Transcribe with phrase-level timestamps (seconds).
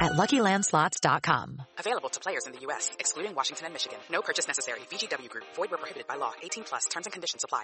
[0.00, 1.62] at LuckyLandSlots.com.
[1.78, 3.98] Available to players in the U.S., excluding Washington and Michigan.
[4.10, 4.80] No purchase necessary.
[4.90, 5.44] VGW Group.
[5.54, 6.32] Void where prohibited by law.
[6.42, 6.84] 18 plus.
[6.86, 7.62] Terms and conditions apply.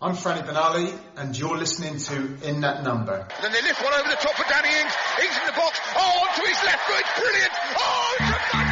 [0.00, 3.28] I'm Franny Benali, and you're listening to In That Number.
[3.40, 4.92] Then they lift one over the top for Danny Ings.
[5.22, 5.78] Ings in the box.
[5.94, 7.00] Oh, onto his left foot.
[7.00, 7.52] It's brilliant.
[7.78, 8.71] Oh,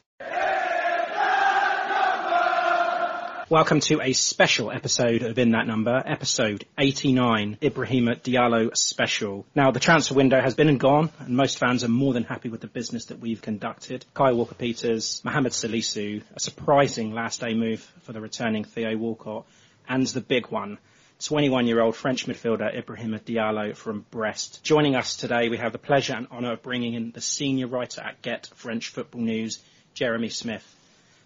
[3.51, 9.45] Welcome to a special episode of In That Number, episode 89, Ibrahima Diallo special.
[9.53, 12.47] Now, the transfer window has been and gone, and most fans are more than happy
[12.47, 14.05] with the business that we've conducted.
[14.13, 19.45] Kyle Walker-Peters, Mohamed Salisu, a surprising last day move for the returning Theo Walcott,
[19.85, 20.77] and the big one,
[21.19, 24.63] 21-year-old French midfielder Ibrahima Diallo from Brest.
[24.63, 27.99] Joining us today, we have the pleasure and honour of bringing in the senior writer
[27.99, 29.61] at Get French Football News,
[29.93, 30.77] Jeremy Smith.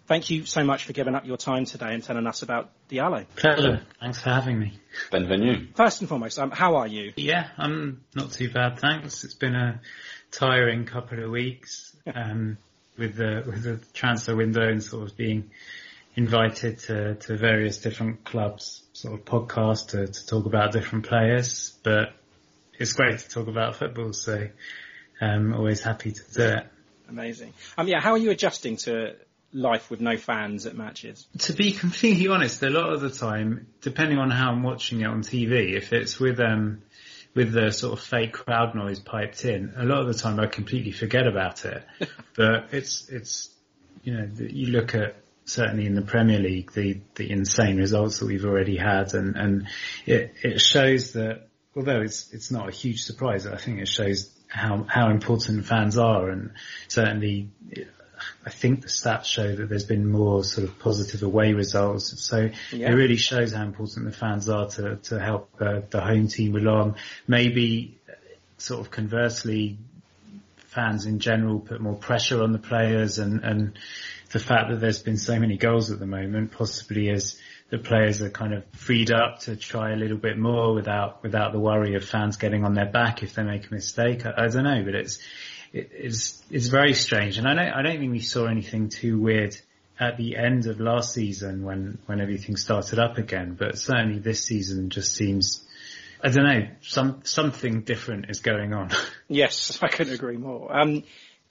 [0.06, 3.26] Thank you so much for giving up your time today and telling us about Diallo.
[3.34, 3.82] Pleasure.
[4.00, 4.78] Thanks for having me.
[5.10, 5.74] Benvenue.
[5.74, 7.12] First and foremost, um, how are you?
[7.16, 9.24] Yeah, I'm not too bad, thanks.
[9.24, 9.80] It's been a
[10.30, 12.56] tiring couple of weeks um,
[12.96, 15.50] with the with the transfer window and sort of being
[16.14, 21.76] invited to, to various different clubs, sort of podcasts to, to talk about different players.
[21.82, 22.14] But
[22.78, 24.48] it's great to talk about football, so
[25.20, 26.66] I'm always happy to do it.
[27.08, 27.52] Amazing.
[27.78, 29.14] Um, yeah, how are you adjusting to
[29.56, 31.26] life with no fans at matches?
[31.38, 35.06] To be completely honest, a lot of the time, depending on how I'm watching it
[35.06, 36.82] on TV, if it's with um
[37.34, 40.46] with the sort of fake crowd noise piped in, a lot of the time I
[40.46, 41.84] completely forget about it.
[42.36, 43.50] but it's it's
[44.04, 48.26] you know you look at certainly in the Premier League the the insane results that
[48.26, 49.68] we've already had, and and
[50.04, 54.30] it it shows that although it's it's not a huge surprise, I think it shows
[54.48, 56.52] how how important fans are, and
[56.88, 57.50] certainly
[58.44, 62.22] I think the stats show that there's been more sort of positive away results.
[62.22, 62.90] So Yeah.
[62.90, 66.56] it really shows how important the fans are to, to help uh, the home team
[66.56, 66.96] along.
[67.26, 68.12] Maybe uh,
[68.58, 69.78] sort of conversely,
[70.56, 73.78] fans in general put more pressure on the players and, and
[74.32, 77.40] the fact that there's been so many goals at the moment possibly is
[77.70, 81.52] the players are kind of freed up to try a little bit more without, without
[81.52, 84.24] the worry of fans getting on their back if they make a mistake.
[84.26, 85.18] I, I don't know, but it's,
[85.72, 89.18] it, it's it's very strange, and I don't I don't think we saw anything too
[89.18, 89.56] weird
[89.98, 93.56] at the end of last season when when everything started up again.
[93.58, 95.66] But certainly this season just seems
[96.22, 98.90] I don't know, some something different is going on.
[99.28, 100.72] Yes, I couldn't agree more.
[100.72, 101.02] Um,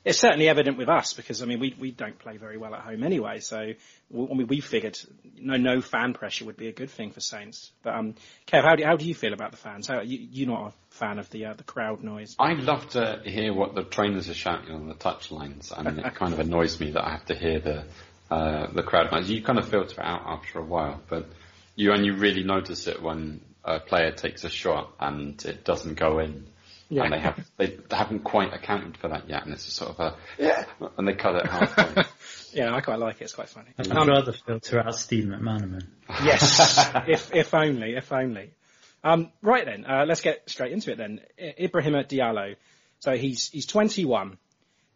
[0.06, 2.82] it's certainly evident with us because I mean we we don't play very well at
[2.82, 3.40] home anyway.
[3.40, 3.74] So
[4.12, 4.98] we, I mean we figured
[5.38, 7.72] no no fan pressure would be a good thing for Saints.
[7.84, 8.16] But um,
[8.48, 9.88] Kev, how do how do you feel about the fans?
[9.88, 12.36] How you you're not a fan of the uh, the crowd noise?
[12.40, 16.16] I love to hear what the trainers are shouting on the touch lines, and it
[16.16, 17.86] kind of annoys me that I have to hear the
[18.30, 19.30] uh, the crowd noise.
[19.30, 21.28] You kind of filter it out after a while, but
[21.76, 26.20] you only really notice it when a player takes a shot and it doesn't go
[26.20, 26.48] in.
[26.90, 27.04] Yeah.
[27.06, 30.00] And they have they haven't quite accounted for that yet, and it's a sort of
[30.00, 30.66] a yeah,
[30.98, 32.04] and they cut it halfway.
[32.54, 33.26] Yeah, I quite like it.
[33.26, 33.68] It's quite funny.
[33.78, 35.88] I'd Um, rather filter out Steve McManaman.
[36.24, 38.52] Yes, if if only, if only.
[39.04, 41.20] Um, right then, uh, let's get straight into it then.
[41.38, 42.56] I- Ibrahima Diallo.
[43.00, 44.38] So he's he's 21.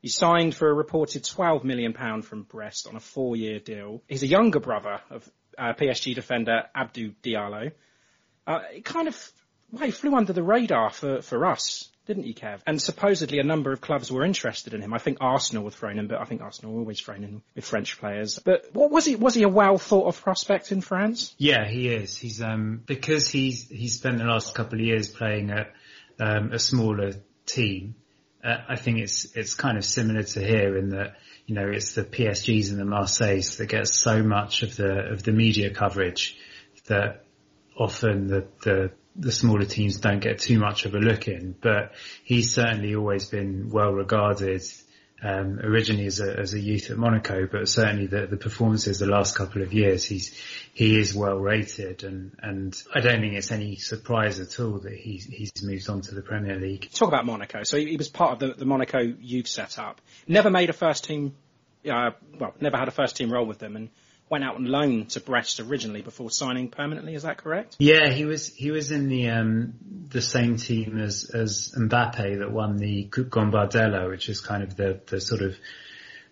[0.02, 4.02] He signed for a reported 12 million pound from Brest on a four-year deal.
[4.08, 7.74] He's a younger brother of uh, PSG defender Abdou Diallo.
[8.48, 9.32] Uh, it kind of
[9.72, 12.60] well, he flew under the radar for for us, didn't he, Kev?
[12.66, 14.94] And supposedly a number of clubs were interested in him.
[14.94, 17.66] I think Arsenal were thrown in, but I think Arsenal were always thrown in with
[17.66, 18.40] French players.
[18.40, 19.16] But what was he?
[19.16, 21.36] Was he a well thought of prospect in France?
[21.38, 22.18] Yeah, he is.
[22.18, 25.74] He's um because he's he's spent the last couple of years playing at
[26.20, 27.14] um, a smaller
[27.46, 27.96] team.
[28.44, 31.94] Uh, I think it's it's kind of similar to here in that you know it's
[31.94, 36.38] the PSGs and the Marseilles that get so much of the of the media coverage
[36.88, 37.26] that
[37.78, 41.56] often the the the smaller teams don't get too much of a look in.
[41.60, 41.94] But
[42.24, 44.64] he's certainly always been well regarded.
[45.22, 49.06] Um, originally as a, as a youth at Monaco, but certainly the, the performances the
[49.06, 50.34] last couple of years, he's,
[50.74, 54.94] he is well rated and, and I don't think it's any surprise at all that
[54.94, 56.90] he's, he's moved on to the Premier League.
[56.94, 57.64] Talk about Monaco.
[57.64, 60.00] So he was part of the, the Monaco youth setup.
[60.26, 61.36] Never made a first team,
[61.84, 63.90] uh, well, never had a first team role with them and
[64.30, 67.16] went out on loan to Brest originally before signing permanently.
[67.16, 67.78] Is that correct?
[67.80, 69.74] Yeah, he was, he was in the, um,
[70.10, 74.76] the same team as, as Mbappe that won the Coupe Gambardella, which is kind of
[74.76, 75.58] the, the sort of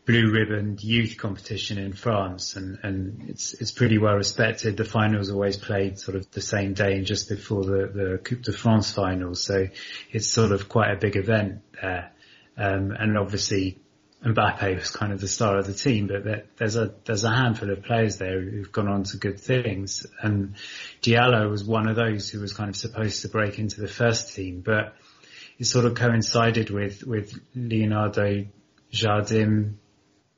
[0.06, 4.78] blue ribbon youth competition in France and, and it's, it's pretty well respected.
[4.78, 8.44] The finals always played sort of the same day and just before the, the Coupe
[8.44, 9.44] de France finals.
[9.44, 9.68] So
[10.12, 12.14] it's sort of quite a big event there.
[12.58, 13.82] Um, and obviously
[14.24, 16.24] Mbappe was kind of the star of the team, but
[16.58, 20.08] there's a, there's a handful of players there who've gone on to good things.
[20.22, 20.56] And
[21.02, 24.36] Diallo was one of those who was kind of supposed to break into the first
[24.36, 24.96] team, but
[25.60, 28.46] it sort of coincided with, with Leonardo
[28.92, 29.76] Jardim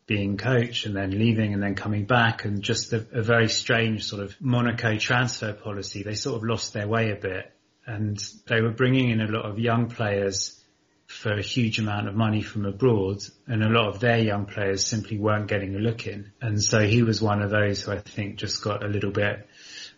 [0.08, 4.04] being coach and then leaving and then coming back and just a, a very strange
[4.04, 6.04] sort of Monaco transfer policy.
[6.04, 7.54] They sort of lost their way a bit
[7.86, 10.59] and they were bringing in a lot of young players
[11.10, 13.18] for a huge amount of money from abroad
[13.48, 16.32] and a lot of their young players simply weren't getting a look in.
[16.40, 19.50] And so he was one of those who I think just got a little bit,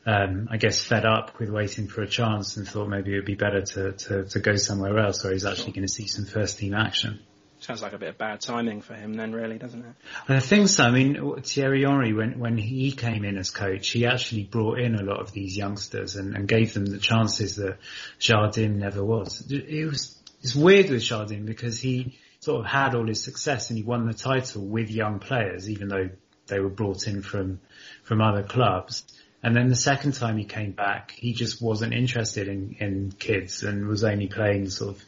[0.05, 3.25] um, I guess fed up with waiting for a chance and thought maybe it would
[3.25, 6.23] be better to, to, to go somewhere else where he's actually going to see some
[6.23, 7.19] first team action.
[7.59, 9.93] Sounds like a bit of bad timing for him then really, doesn't it?
[10.29, 10.85] I think so.
[10.85, 14.95] I mean, Thierry Henry, when, when he came in as coach, he actually brought in
[14.95, 17.79] a lot of these youngsters and, and gave them the chances that
[18.17, 19.45] Jardim never was.
[19.51, 23.77] It was, it's weird with Jardim because he sort of had all his success and
[23.77, 26.09] he won the title with young players, even though
[26.47, 27.59] they were brought in from,
[28.03, 29.03] from other clubs.
[29.43, 33.63] And then the second time he came back, he just wasn't interested in, in kids
[33.63, 35.03] and was only playing sort of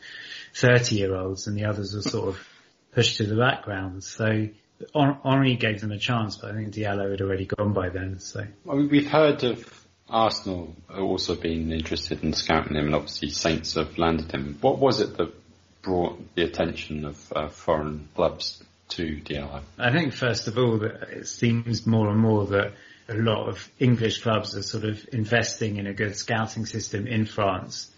[0.56, 2.48] 30 year olds and the others were sort of
[2.94, 4.04] pushed to the background.
[4.04, 4.50] So
[4.94, 8.20] Henry gave them a chance, but I think Diallo had already gone by then.
[8.20, 9.83] So we've heard of
[10.14, 14.58] Arsenal also being interested in scouting him, and obviously Saints have landed him.
[14.62, 15.34] What was it that
[15.82, 19.62] brought the attention of uh, foreign clubs to Diallo?
[19.78, 22.74] I think first of all that it seems more and more that
[23.10, 27.26] a lot of English clubs are sort of investing in a good scouting system in
[27.26, 27.90] France.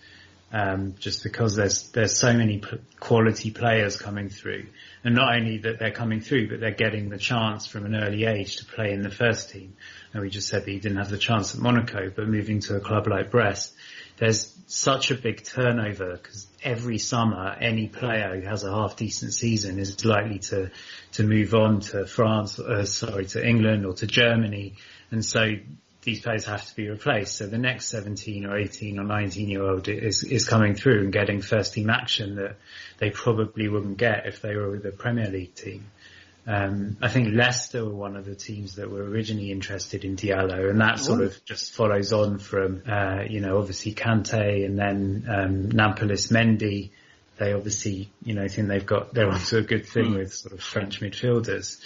[0.55, 4.67] Um, just because there's there's so many p- quality players coming through,
[5.03, 8.24] and not only that they're coming through, but they're getting the chance from an early
[8.24, 9.75] age to play in the first team.
[10.13, 12.77] And we just said that he didn't have the chance at Monaco, but moving to
[12.77, 13.74] a club like Brest,
[14.15, 19.33] there's such a big turnover because every summer any player who has a half decent
[19.33, 20.71] season is likely to
[21.12, 24.75] to move on to France, uh, sorry, to England or to Germany,
[25.12, 25.55] and so
[26.05, 27.35] these players have to be replaced.
[27.35, 31.12] So the next 17 or 18 or 19 year old is, is coming through and
[31.12, 32.57] getting first team action that
[33.00, 35.85] they probably wouldn't get if they were with a Premier League team.
[36.47, 40.69] Um, I think Leicester were one of the teams that were originally interested in Diallo
[40.69, 45.25] and that sort of just follows on from, uh, you know, obviously Kante and then,
[45.27, 46.91] um, Nampalys Mendy.
[47.38, 50.62] They obviously, you know, think they've got, they're onto a good thing with sort of
[50.62, 51.81] French midfielders.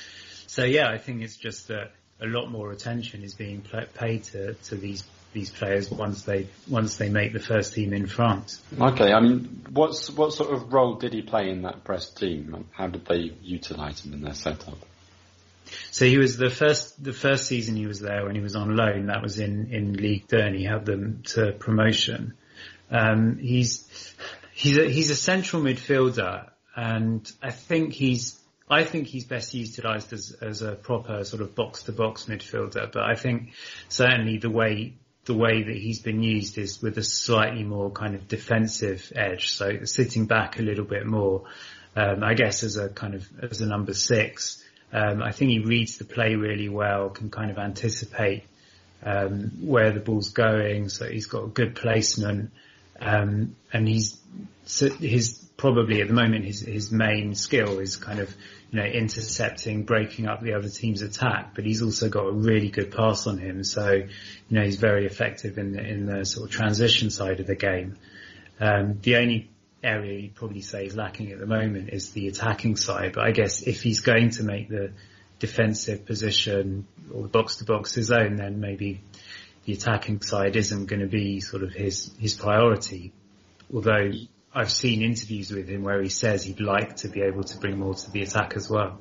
[0.47, 3.63] So yeah, I think it's just that a lot more attention is being
[3.95, 8.07] paid to, to these these players once they once they make the first team in
[8.07, 8.61] France.
[8.79, 12.65] Okay, I mean, what's what sort of role did he play in that Brest team?
[12.71, 14.77] How did they utilise him in their setup?
[15.91, 18.75] So he was the first the first season he was there when he was on
[18.75, 19.07] loan.
[19.07, 20.51] That was in in League Two.
[20.55, 22.33] He helped them to promotion.
[22.89, 24.15] Um, he's
[24.53, 28.38] he's a, he's a central midfielder, and I think he's
[28.69, 32.91] I think he's best utilised as as a proper sort of box to box midfielder.
[32.91, 33.53] But I think
[33.87, 34.93] certainly the way
[35.25, 39.49] the way that he's been used is with a slightly more kind of defensive edge,
[39.49, 41.45] so sitting back a little bit more.
[41.95, 44.63] Um, I guess as a kind of as a number six.
[44.91, 48.43] Um, I think he reads the play really well, can kind of anticipate
[49.03, 52.51] um, where the ball's going, so he's got a good placement,
[52.99, 54.17] um, and he's
[54.65, 58.35] his probably at the moment his his main skill is kind of
[58.71, 62.69] you know intercepting, breaking up the other team's attack, but he's also got a really
[62.69, 64.07] good pass on him, so you
[64.49, 67.97] know he's very effective in the, in the sort of transition side of the game.
[68.59, 69.49] Um, the only
[69.83, 73.13] area you'd probably say is lacking at the moment is the attacking side.
[73.13, 74.91] But I guess if he's going to make the
[75.39, 79.01] defensive position or box to box his own, then maybe
[79.65, 83.13] the attacking side isn't going to be sort of his, his priority.
[83.73, 84.11] Although
[84.53, 87.77] I've seen interviews with him where he says he'd like to be able to bring
[87.77, 88.99] more to the attack as well.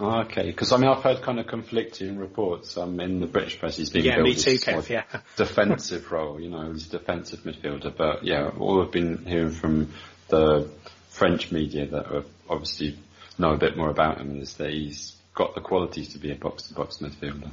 [0.00, 2.76] Oh, okay, because I mean I've heard kind of conflicting reports.
[2.76, 5.02] Um, in the British press, he's been Yeah, billed me too, as Kev, yeah.
[5.36, 6.40] defensive role.
[6.40, 7.96] You know, he's a defensive midfielder.
[7.96, 9.92] But yeah, all I've been hearing from
[10.28, 10.70] the
[11.10, 12.98] French media that obviously
[13.38, 16.36] know a bit more about him is that he's got the qualities to be a
[16.36, 17.50] box to box midfielder.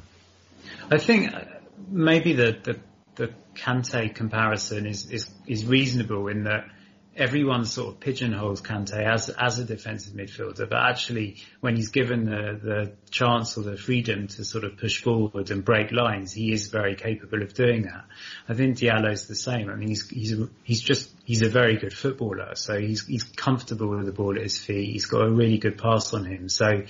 [0.89, 1.41] I think uh,
[1.89, 2.79] maybe the, the,
[3.15, 6.67] the Kante comparison is, is, is reasonable in that
[7.15, 12.25] everyone sort of pigeonholes Kante as, as a defensive midfielder, but actually when he's given
[12.25, 16.51] the, the chance or the freedom to sort of push forward and break lines, he
[16.51, 18.05] is very capable of doing that.
[18.49, 19.69] I think Diallo's the same.
[19.69, 22.55] I mean, he's, he's, he's just, he's a very good footballer.
[22.55, 24.91] So he's, he's comfortable with the ball at his feet.
[24.91, 26.49] He's got a really good pass on him.
[26.49, 26.83] So,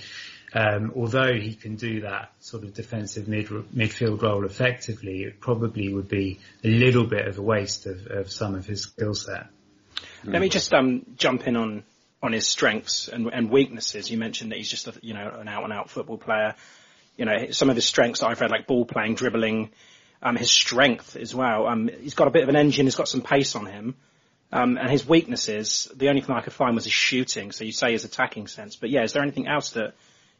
[0.52, 5.92] um, although he can do that sort of defensive mid, midfield role effectively, it probably
[5.92, 9.48] would be a little bit of a waste of, of some of his skill set.
[10.24, 11.84] Let me just um, jump in on
[12.22, 14.10] on his strengths and, and weaknesses.
[14.10, 16.54] You mentioned that he's just a, you know an out and out football player.
[17.16, 19.70] You know some of his strengths that I've read like ball playing, dribbling.
[20.22, 21.66] Um, his strength as well.
[21.66, 22.86] Um, he's got a bit of an engine.
[22.86, 23.94] He's got some pace on him.
[24.50, 27.52] Um, and his weaknesses, the only thing I could find was his shooting.
[27.52, 29.94] So you say his attacking sense, but yeah, is there anything else that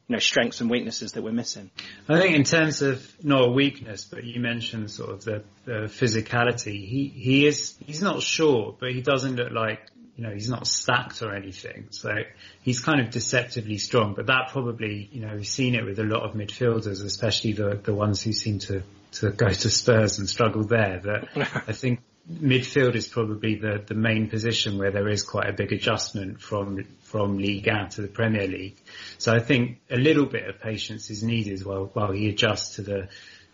[0.09, 1.71] you know strengths and weaknesses that we're missing?
[2.09, 5.73] I think in terms of not a weakness, but you mentioned sort of the, the
[5.89, 6.87] physicality.
[6.87, 9.81] He he is he's not short, but he doesn't look like
[10.17, 11.89] you know he's not stacked or anything.
[11.91, 12.15] So
[12.63, 14.15] he's kind of deceptively strong.
[14.15, 17.81] But that probably you know we've seen it with a lot of midfielders, especially the
[17.83, 18.83] the ones who seem to
[19.13, 21.01] to go to Spurs and struggle there.
[21.01, 21.29] That
[21.69, 25.73] I think midfield is probably the, the main position where there is quite a big
[25.73, 28.77] adjustment from from League A to the Premier League.
[29.19, 32.83] So I think a little bit of patience is needed while while he adjusts to
[32.83, 33.09] the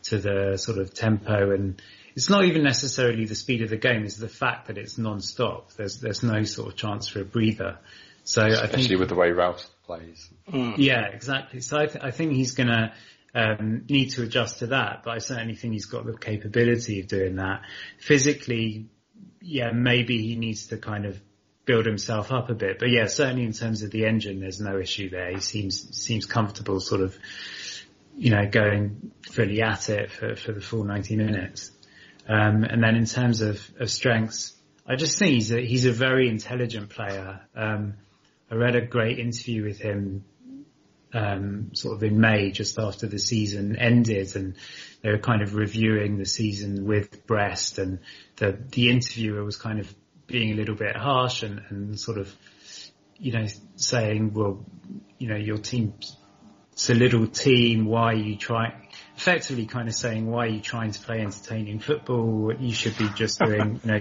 [0.05, 1.81] to the sort of tempo and
[2.15, 5.73] it's not even necessarily the speed of the game, it's the fact that it's non-stop.
[5.73, 7.79] There's there's no sort of chance for a breather.
[8.25, 10.31] So I Especially think with the way Ralph plays.
[10.49, 10.75] Mm.
[10.79, 11.61] yeah, exactly.
[11.61, 12.93] So I, th- I think he's going to
[13.35, 17.09] um, need to adjust to that, but I certainly think he's got the capability of
[17.09, 17.63] doing that.
[17.99, 18.87] Physically,
[19.41, 21.21] yeah, maybe he needs to kind of
[21.65, 24.79] build himself up a bit, but yeah, certainly in terms of the engine, there's no
[24.79, 25.31] issue there.
[25.31, 27.17] He seems seems comfortable, sort of,
[28.17, 31.71] you know, going fully at it for for the full 90 minutes.
[32.29, 34.55] Um, and then in terms of, of strengths,
[34.87, 37.41] I just think he's a, he's a very intelligent player.
[37.57, 37.95] Um,
[38.51, 40.25] I read a great interview with him
[41.13, 44.55] um, sort of in May, just after the season ended, and
[45.03, 48.01] they were kind of reviewing the season with Brest, and
[48.37, 49.93] the the interviewer was kind of
[50.27, 52.35] being a little bit harsh and, and sort of,
[53.19, 54.65] you know, saying, well,
[55.19, 56.17] you know, your team's
[56.89, 57.85] a little team.
[57.85, 58.82] Why are you trying?
[59.23, 62.53] Effectively, kind of saying, why are you trying to play entertaining football?
[62.59, 64.01] You should be just doing, you know,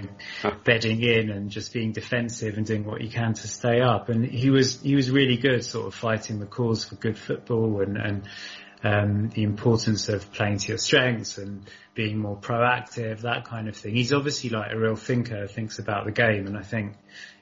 [0.64, 4.08] bedding in and just being defensive and doing what you can to stay up.
[4.08, 7.82] And he was he was really good, sort of fighting the cause for good football
[7.82, 8.28] and and
[8.82, 13.76] um, the importance of playing to your strengths and being more proactive, that kind of
[13.76, 13.94] thing.
[13.94, 16.94] He's obviously like a real thinker, thinks about the game, and I think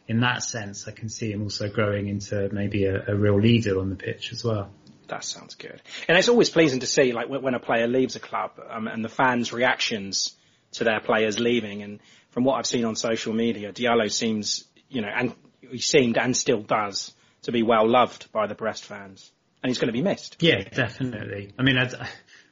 [0.07, 3.79] in that sense, I can see him also growing into maybe a, a real leader
[3.79, 4.71] on the pitch as well.
[5.11, 5.83] That sounds good.
[6.09, 9.05] And it's always pleasing to see, like, when a player leaves a club um, and
[9.05, 10.37] the fans' reactions
[10.73, 11.83] to their players leaving.
[11.83, 12.01] And
[12.31, 16.37] from what I've seen on social media, Diallo seems, you know, and he seemed and
[16.37, 17.13] still does
[17.43, 19.33] to be well loved by the Brest fans.
[19.63, 20.37] And he's going to be missed.
[20.41, 21.53] Yeah, definitely.
[21.59, 21.91] I mean, I,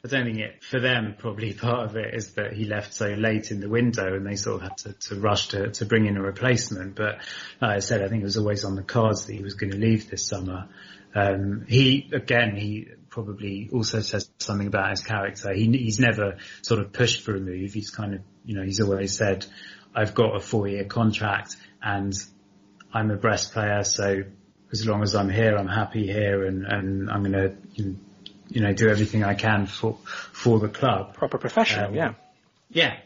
[0.04, 1.14] I don't think it for them.
[1.16, 4.36] Probably part of it is that he left so late in the window, and they
[4.36, 6.96] sort of had to, to rush to to bring in a replacement.
[6.96, 7.20] But
[7.62, 9.72] like I said, I think it was always on the cards that he was going
[9.72, 10.68] to leave this summer.
[11.14, 15.52] Um, he again, he probably also says something about his character.
[15.52, 17.72] He, he's never sort of pushed for a move.
[17.72, 19.46] He's kind of, you know, he's always said,
[19.94, 22.14] "I've got a four-year contract and
[22.92, 24.22] I'm a Brest player, so
[24.72, 27.54] as long as I'm here, I'm happy here, and and I'm going to,
[28.48, 32.14] you know, do everything I can for for the club." Proper professional, Um, yeah.
[32.70, 32.96] Yeah,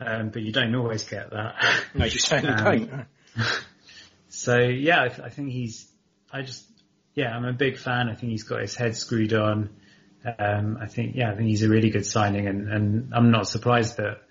[0.00, 1.56] um, but you don't always get that.
[1.94, 3.06] No, you certainly Um, don't.
[4.28, 5.86] So yeah, I, th- I think he's.
[6.32, 6.64] I just
[7.14, 8.08] yeah, I'm a big fan.
[8.08, 9.70] I think he's got his head screwed on.
[10.38, 13.48] Um, I think yeah, I think he's a really good signing, and, and I'm not
[13.48, 14.22] surprised that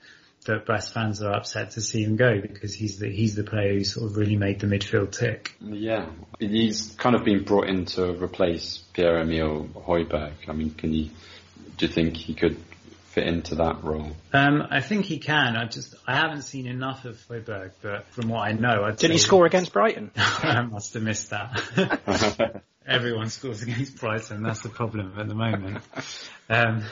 [0.46, 3.74] that Brest fans are upset to see him go because he's the he's the player
[3.74, 5.56] who sort of really made the midfield tick.
[5.62, 6.08] Yeah,
[6.40, 10.34] he's kind of been brought in to replace Pierre-Emile Højbjerg.
[10.48, 11.10] I mean, can you,
[11.78, 12.58] do you think he could
[13.12, 14.16] fit into that role?
[14.34, 15.58] Um, I think he can.
[15.58, 19.14] I just I haven't seen enough of Højbjerg, but from what I know, I'd Didn't
[19.14, 20.12] he score against Brighton?
[20.16, 22.64] I must have missed that.
[22.88, 24.44] Everyone scores against Brighton.
[24.44, 25.84] That's the problem at the moment.
[26.50, 26.84] Um,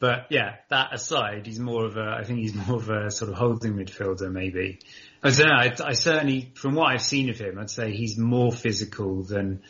[0.00, 2.16] but yeah, that aside, he's more of a.
[2.18, 4.78] I think he's more of a sort of holding midfielder, maybe.
[5.22, 5.54] I don't know.
[5.54, 9.62] I, I certainly, from what I've seen of him, I'd say he's more physical than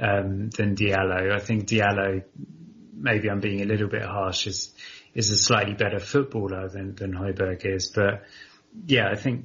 [0.00, 1.32] um, than Diallo.
[1.32, 2.24] I think Diallo,
[2.94, 4.72] maybe I'm being a little bit harsh, is
[5.14, 7.90] is a slightly better footballer than than Højbjerg is.
[7.90, 8.24] But
[8.86, 9.44] yeah, I think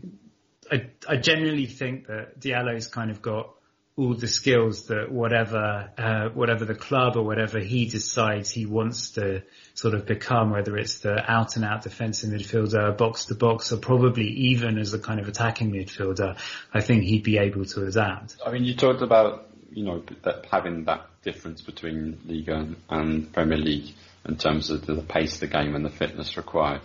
[0.72, 3.56] I, I genuinely think that Diallo's kind of got
[4.00, 9.12] all the skills that whatever uh, whatever the club or whatever he decides he wants
[9.12, 13.74] to sort of become, whether it's the out and out defensive midfielder, box to box,
[13.74, 16.38] or probably even as a kind of attacking midfielder,
[16.74, 18.38] I think he'd be able to adapt.
[18.46, 23.58] I mean, you talked about you know that having that difference between Liga and Premier
[23.58, 23.94] League
[24.26, 26.82] in terms of the, the pace of the game and the fitness required.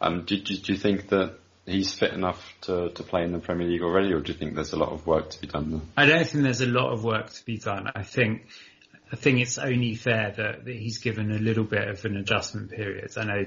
[0.00, 1.34] Um, do, do, do you think that
[1.66, 4.54] he's fit enough to, to play in the Premier League already, or do you think
[4.54, 5.80] there's a lot of work to be done there?
[5.96, 7.88] I don't think there's a lot of work to be done.
[7.94, 8.46] I think
[9.12, 12.70] I think it's only fair that, that he's given a little bit of an adjustment
[12.70, 13.10] period.
[13.16, 13.44] I know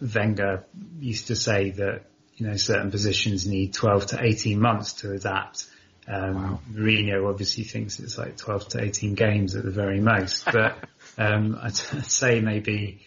[0.00, 0.64] Wenger
[1.00, 2.02] used to say that
[2.36, 5.66] you know certain positions need 12 to 18 months to adapt.
[6.06, 10.76] Um, Mourinho obviously thinks it's like 12 to 18 games at the very most, but
[11.18, 13.00] um, I'd, say maybe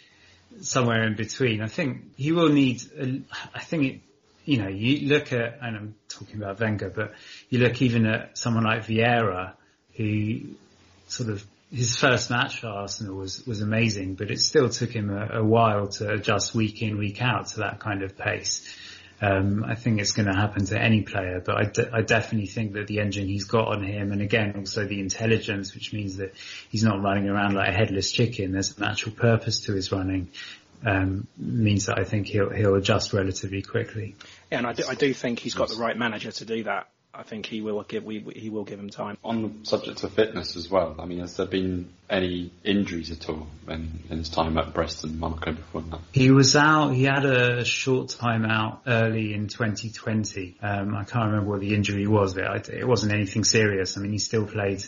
[0.61, 1.61] somewhere in between.
[1.61, 2.81] I think he will need.
[2.99, 3.21] A,
[3.53, 4.01] I think it,
[4.45, 7.13] you know, you look at, and I'm talking about Wenger, but
[7.49, 9.53] you look even at someone like Vieira,
[9.95, 10.39] who
[11.07, 15.09] sort of his first match for Arsenal was was amazing, but it still took him
[15.09, 18.65] a, a while to adjust week in week out to that kind of pace.
[19.19, 22.47] Um, I think it's going to happen to any player, but I, de- I definitely
[22.47, 26.17] think that the engine he's got on him, and again also the intelligence, which means
[26.17, 26.35] that
[26.69, 28.51] he's not running around like a headless chicken.
[28.51, 30.29] There's an actual purpose to his running.
[30.85, 34.15] Um, means that I think he'll he'll adjust relatively quickly.
[34.51, 36.87] Yeah, and I do, I do think he's got the right manager to do that.
[37.17, 39.17] I think he will give we, he will give him time.
[39.23, 43.27] On the subject of fitness as well, I mean, has there been any injuries at
[43.27, 45.99] all in, in his time at Brest and Monaco before that?
[46.11, 46.91] He was out.
[46.91, 50.57] He had a short time out early in 2020.
[50.61, 52.35] Um, I can't remember what the injury was.
[52.35, 53.97] But it wasn't anything serious.
[53.97, 54.83] I mean, he still played.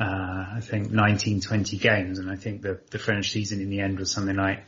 [0.00, 3.80] Uh, I think 19, 20 games, and I think the the French season in the
[3.80, 4.64] end was something like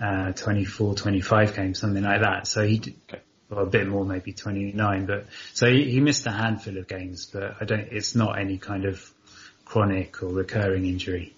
[0.00, 2.46] uh, 24, 25 games, something like that.
[2.46, 2.96] So he, d-
[3.52, 5.06] well, a bit more, maybe 29.
[5.06, 7.88] But so he, he missed a handful of games, but I don't.
[7.90, 9.12] It's not any kind of
[9.64, 11.34] chronic or recurring injury.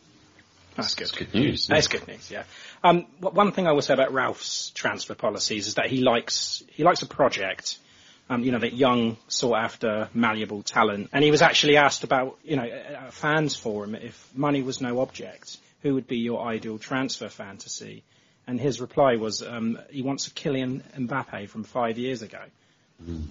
[0.76, 1.08] That's good.
[1.08, 1.66] That's good news.
[1.66, 2.30] That's good news.
[2.30, 2.44] Yeah.
[2.82, 6.84] Um, one thing I will say about Ralph's transfer policies is that he likes he
[6.84, 7.78] likes a project.
[8.30, 11.10] Um, you know, that young, sought after, malleable talent.
[11.12, 14.80] And he was actually asked about, you know, a a fans forum, if money was
[14.80, 18.02] no object, who would be your ideal transfer fantasy?
[18.46, 22.40] And his reply was, um, he wants a Kylian Mbappe from five years ago.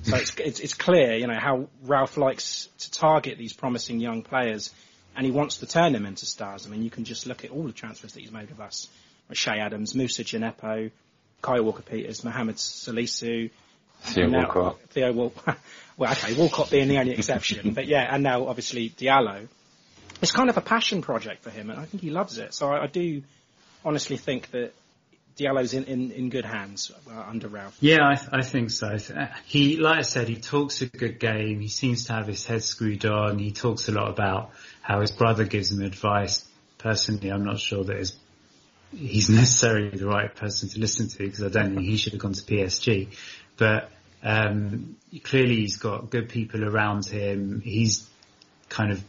[0.03, 4.21] So it's, it's, it's clear, you know, how Ralph likes to target these promising young
[4.21, 4.73] players
[5.15, 6.65] and he wants to turn them into stars.
[6.67, 8.87] I mean, you can just look at all the transfers that he's made with us.
[9.31, 10.91] Che Adams, Moussa Djenepo,
[11.41, 13.49] Kyle Walker-Peters, Mohamed Salisu.
[14.01, 14.79] Theo now- Walcott.
[14.89, 15.33] Theo Wal-
[15.97, 17.73] well, okay, Walcott being the only exception.
[17.73, 19.47] but yeah, and now obviously Diallo.
[20.21, 22.53] It's kind of a passion project for him and I think he loves it.
[22.53, 23.23] So I, I do
[23.85, 24.73] honestly think that
[25.35, 27.77] Diallo's in, in, in good hands uh, under Ralph.
[27.79, 28.97] Yeah, I, th- I think so.
[29.45, 31.59] He, like I said, he talks a good game.
[31.59, 33.39] He seems to have his head screwed on.
[33.39, 36.47] He talks a lot about how his brother gives him advice.
[36.77, 38.15] Personally, I'm not sure that his,
[38.91, 42.21] he's necessarily the right person to listen to because I don't think he should have
[42.21, 43.15] gone to PSG.
[43.57, 43.89] But
[44.21, 47.61] um, clearly, he's got good people around him.
[47.61, 48.07] He's
[48.69, 49.03] kind of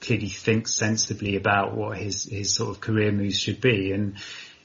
[0.00, 4.16] clearly thinks sensibly about what his his sort of career moves should be, and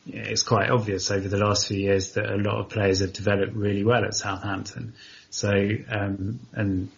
[0.08, 3.56] it's quite obvious over the last few years that a lot of players have developed
[3.56, 4.94] really well at Southampton.
[5.30, 5.50] So
[5.90, 6.90] um, and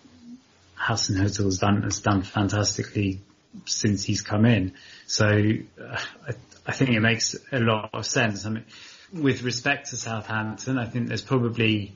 [0.80, 3.22] Hasenhüttl has done has done fantastically
[3.66, 4.74] since he's come in.
[5.08, 6.34] So uh, I,
[6.66, 8.46] I think it makes a lot of sense.
[8.46, 8.66] I mean,
[9.14, 11.94] with respect to Southampton, I think there's probably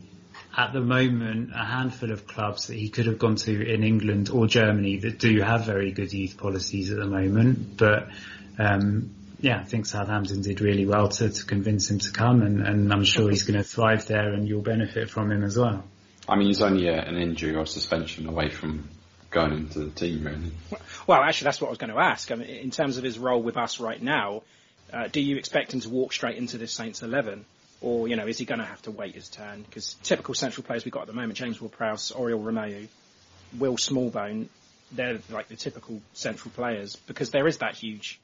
[0.57, 4.29] at the moment a handful of clubs that he could have gone to in England
[4.29, 7.77] or Germany that do have very good youth policies at the moment.
[7.77, 8.09] But
[8.57, 12.61] um, yeah, I think Southampton did really well to, to convince him to come, and,
[12.61, 15.83] and I'm sure he's going to thrive there, and you'll benefit from him as well.
[16.29, 18.87] I mean, he's only uh, an injury or suspension away from
[19.31, 20.51] going into the team, really.
[21.07, 22.31] Well, actually, that's what I was going to ask.
[22.31, 24.43] I mean, in terms of his role with us right now,
[24.93, 27.45] uh, do you expect him to walk straight into this Saints 11?
[27.81, 29.63] Or, you know, is he going to have to wait his turn?
[29.63, 32.87] Because typical central players we've got at the moment, James Ward-Prowse, Oriol Romeu,
[33.57, 34.47] Will Smallbone,
[34.91, 38.19] they're like the typical central players because there is that huge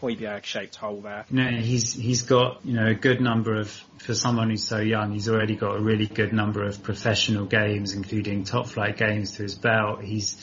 [0.00, 1.24] Højbjerg shaped hole there.
[1.30, 5.12] No, he's he's got you know a good number of for someone who's so young.
[5.12, 9.42] He's already got a really good number of professional games, including top flight games to
[9.42, 10.02] his belt.
[10.02, 10.36] He's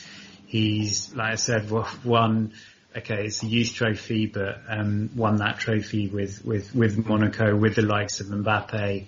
[0.46, 1.70] he's like I said,
[2.04, 2.52] won.
[2.96, 7.74] Okay, it's a youth trophy, but um, won that trophy with with with Monaco with
[7.74, 9.06] the likes of Mbappe.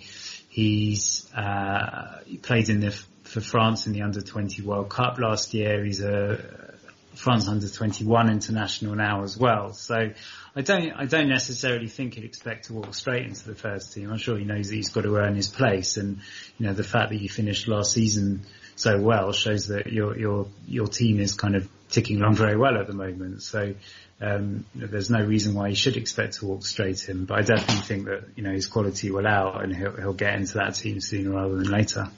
[0.49, 2.91] He's uh, played in the
[3.23, 5.85] for France in the under 20 World Cup last year.
[5.85, 6.75] He's a
[7.17, 9.73] France under 21 international now as well.
[9.73, 10.11] So
[10.55, 14.11] I don't, I don't necessarily think he'd expect to walk straight into the first team.
[14.11, 16.21] I'm sure he knows that he's got to earn his place and,
[16.59, 20.47] you know, the fact that you finished last season so well shows that your, your,
[20.67, 23.43] your team is kind of ticking along very well at the moment.
[23.43, 23.75] So,
[24.21, 27.83] um, there's no reason why he should expect to walk straight in, but I definitely
[27.83, 31.01] think that, you know, his quality will out and he'll, he'll get into that team
[31.01, 32.09] sooner rather than later.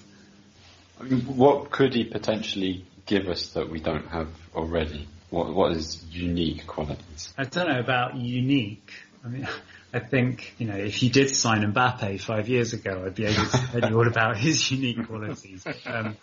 [1.01, 5.09] I mean, what could he potentially give us that we don't have already?
[5.31, 7.35] What what is unique qualities?
[7.37, 8.93] I don't know about unique.
[9.25, 9.49] I mean,
[9.93, 13.47] I think you know if you did sign Mbappe five years ago, I'd be able
[13.47, 15.67] to tell you all about his unique qualities.
[15.87, 16.17] Um,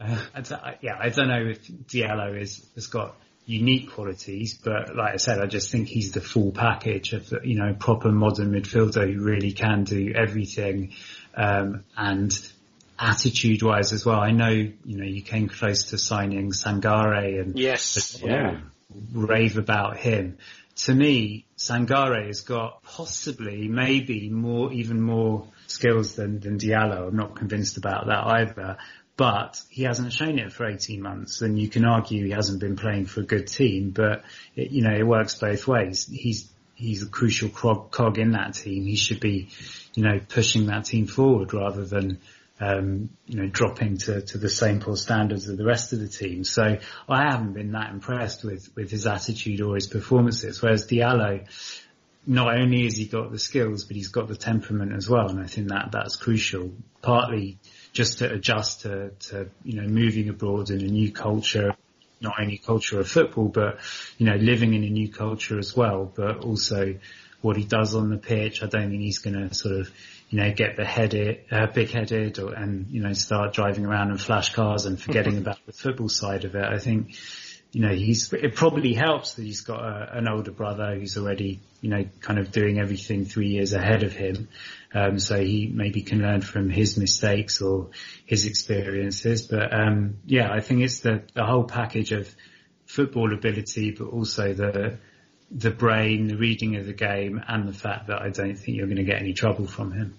[0.00, 3.14] uh, I yeah, I don't know if Diallo is has got
[3.44, 7.58] unique qualities, but like I said, I just think he's the full package of you
[7.58, 10.94] know proper modern midfielder who really can do everything
[11.34, 12.32] um, and
[13.02, 14.20] attitude wise as well.
[14.20, 18.60] I know, you know, you came close to signing Sangare and yes, yeah.
[19.12, 20.38] rave about him.
[20.84, 27.08] To me, Sangare has got possibly, maybe more, even more skills than, than Diallo.
[27.08, 28.78] I'm not convinced about that either.
[29.16, 32.76] But he hasn't shown it for 18 months, and you can argue he hasn't been
[32.76, 33.90] playing for a good team.
[33.90, 34.24] But
[34.56, 36.06] it, you know, it works both ways.
[36.06, 38.86] He's he's a crucial cog in that team.
[38.86, 39.50] He should be,
[39.94, 42.20] you know, pushing that team forward rather than
[42.62, 46.08] um, you know, dropping to, to the same poor standards of the rest of the
[46.08, 46.44] team.
[46.44, 50.62] So I haven't been that impressed with, with his attitude or his performances.
[50.62, 51.44] Whereas Diallo,
[52.24, 55.28] not only has he got the skills, but he's got the temperament as well.
[55.28, 56.70] And I think that that's crucial.
[57.00, 57.58] Partly
[57.92, 61.74] just to adjust to, to, you know, moving abroad in a new culture,
[62.20, 63.80] not only culture of football, but,
[64.18, 66.94] you know, living in a new culture as well, but also
[67.40, 68.62] what he does on the pitch.
[68.62, 69.90] I don't think he's going to sort of
[70.32, 74.10] you know, get the headed, uh, big headed or, and, you know, start driving around
[74.10, 76.64] in flash cars and forgetting about the football side of it.
[76.64, 77.16] I think,
[77.70, 81.60] you know, he's, it probably helps that he's got a, an older brother who's already,
[81.82, 84.48] you know, kind of doing everything three years ahead of him.
[84.94, 87.90] Um, so he maybe can learn from his mistakes or
[88.24, 89.46] his experiences.
[89.46, 92.34] But, um, yeah, I think it's the, the whole package of
[92.86, 94.96] football ability, but also the,
[95.50, 98.86] the brain, the reading of the game, and the fact that I don't think you're
[98.86, 100.16] going to get any trouble from him.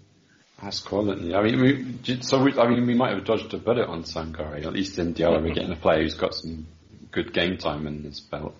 [0.63, 1.36] That's quality.
[1.36, 4.65] I mean, we, so we, I mean, we might have dodged a bullet on Sangare.
[4.65, 6.67] At least in Diallo, we're getting a player who's got some
[7.12, 8.56] good game time in his belt.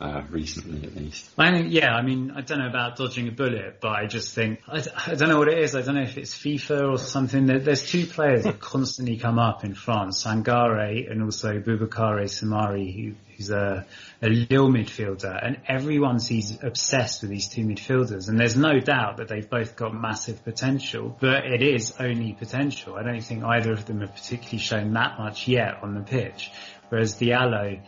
[0.00, 1.28] Uh, recently at least.
[1.36, 4.32] I think, yeah, I mean, I don't know about dodging a bullet, but I just
[4.32, 5.74] think, I, I don't know what it is.
[5.74, 7.46] I don't know if it's FIFA or something.
[7.46, 12.94] There, there's two players that constantly come up in France, Sangare and also Boubakary Soumaré,
[12.94, 13.86] who, who's a,
[14.20, 18.28] a Lille midfielder, and everyone sees obsessed with these two midfielders.
[18.28, 22.96] And there's no doubt that they've both got massive potential, but it is only potential.
[22.96, 26.50] I don't think either of them have particularly shown that much yet on the pitch.
[26.88, 27.80] Whereas Diallo,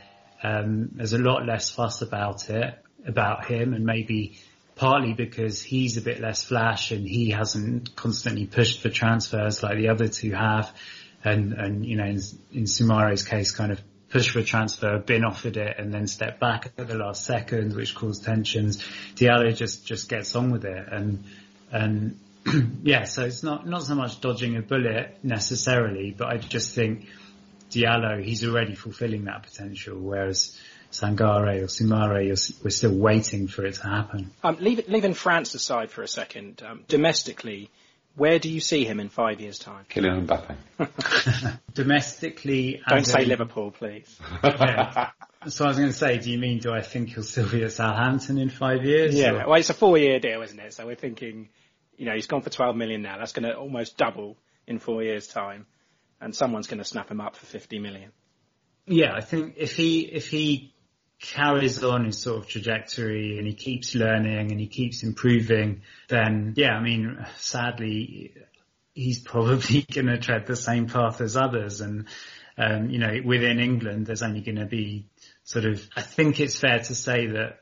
[0.43, 4.39] um, there's a lot less fuss about it, about him, and maybe
[4.77, 9.77] partly because he's a bit less flash and he hasn't constantly pushed for transfers like
[9.77, 10.73] the other two have.
[11.23, 12.21] And, and, you know, in,
[12.53, 16.40] in Soumaré's case, kind of pushed for a transfer, been offered it and then stepped
[16.40, 18.85] back at the last second, which caused tensions.
[19.14, 20.88] Diallo just, just gets on with it.
[20.90, 21.25] And,
[21.73, 22.18] and
[22.83, 27.07] yeah, so it's not, not so much dodging a bullet necessarily, but I just think
[27.70, 30.59] Diallo, he's already fulfilling that potential, whereas
[30.90, 34.33] Sangare or Soumaré, we're still waiting for it to happen.
[34.42, 37.70] Um, leave, leaving France aside for a second, um, domestically,
[38.16, 39.85] where do you see him in five years' time?
[39.88, 41.59] Kylian Mbappe.
[41.75, 44.18] Domestically, Don't say in- Liverpool, please.
[44.42, 45.11] Yeah.
[45.49, 47.62] So I was going to say, do you mean do I think he'll still be
[47.62, 49.14] at Southampton in five years?
[49.14, 50.75] Yeah, or- well, it's a four-year deal, isn't it?
[50.75, 51.49] So we're thinking,
[51.96, 53.18] you know, he's gone for 12 million now.
[53.18, 55.66] That's going to almost double in four years' time,
[56.20, 58.12] and someone's going to snap him up for 50 million.
[58.87, 60.75] Yeah, I think if he if he
[61.20, 66.54] carries on his sort of trajectory and he keeps learning and he keeps improving, then
[66.56, 68.35] yeah, I mean, sadly,
[68.94, 71.80] he's probably going to tread the same path as others.
[71.80, 72.06] And
[72.56, 75.06] um, you know, within England, there's only going to be
[75.44, 75.87] sort of.
[75.96, 77.61] I think it's fair to say that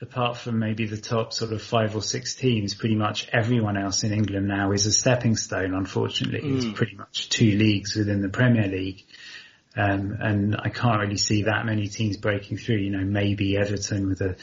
[0.00, 4.04] apart from maybe the top sort of five or six teams, pretty much everyone else
[4.04, 5.74] in England now is a stepping stone.
[5.74, 6.74] Unfortunately, it's Mm.
[6.74, 9.04] pretty much two leagues within the Premier League.
[9.78, 12.78] Um, and I can't really see that many teams breaking through.
[12.78, 14.34] You know, maybe Everton with a,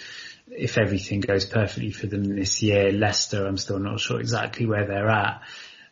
[0.47, 2.93] if everything goes perfectly for them this year.
[2.93, 5.41] Leicester, I'm still not sure exactly where they're at.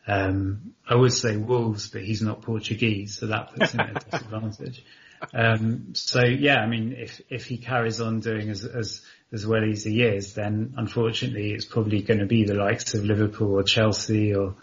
[0.08, 4.10] Um, I would say Wolves, but he's not Portuguese, so that puts him at a
[4.12, 4.86] disadvantage.
[5.34, 9.02] Um, so yeah, I mean, if if he carries on doing as as
[9.34, 13.04] as well as he is, then unfortunately it's probably going to be the likes of
[13.04, 14.56] Liverpool or Chelsea or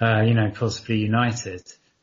[0.00, 1.62] uh, you know possibly United.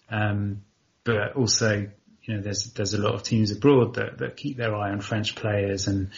[0.10, 0.64] Um,
[1.08, 1.90] but also,
[2.24, 5.00] you know, there's there's a lot of teams abroad that that keep their eye on
[5.00, 6.10] French players, and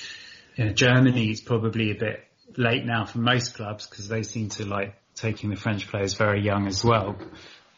[0.56, 2.26] you know, Germany is probably a bit
[2.58, 6.42] late now for most clubs because they seem to like taking the French players very
[6.42, 7.16] young as well.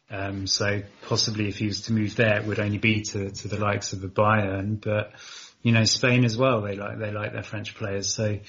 [0.09, 3.47] Um, so possibly if he was to move there, it would only be to, to
[3.47, 5.11] the likes of a Bayern, but
[5.61, 8.13] you know, Spain as well, they like, they like their French players.
[8.13, 8.39] So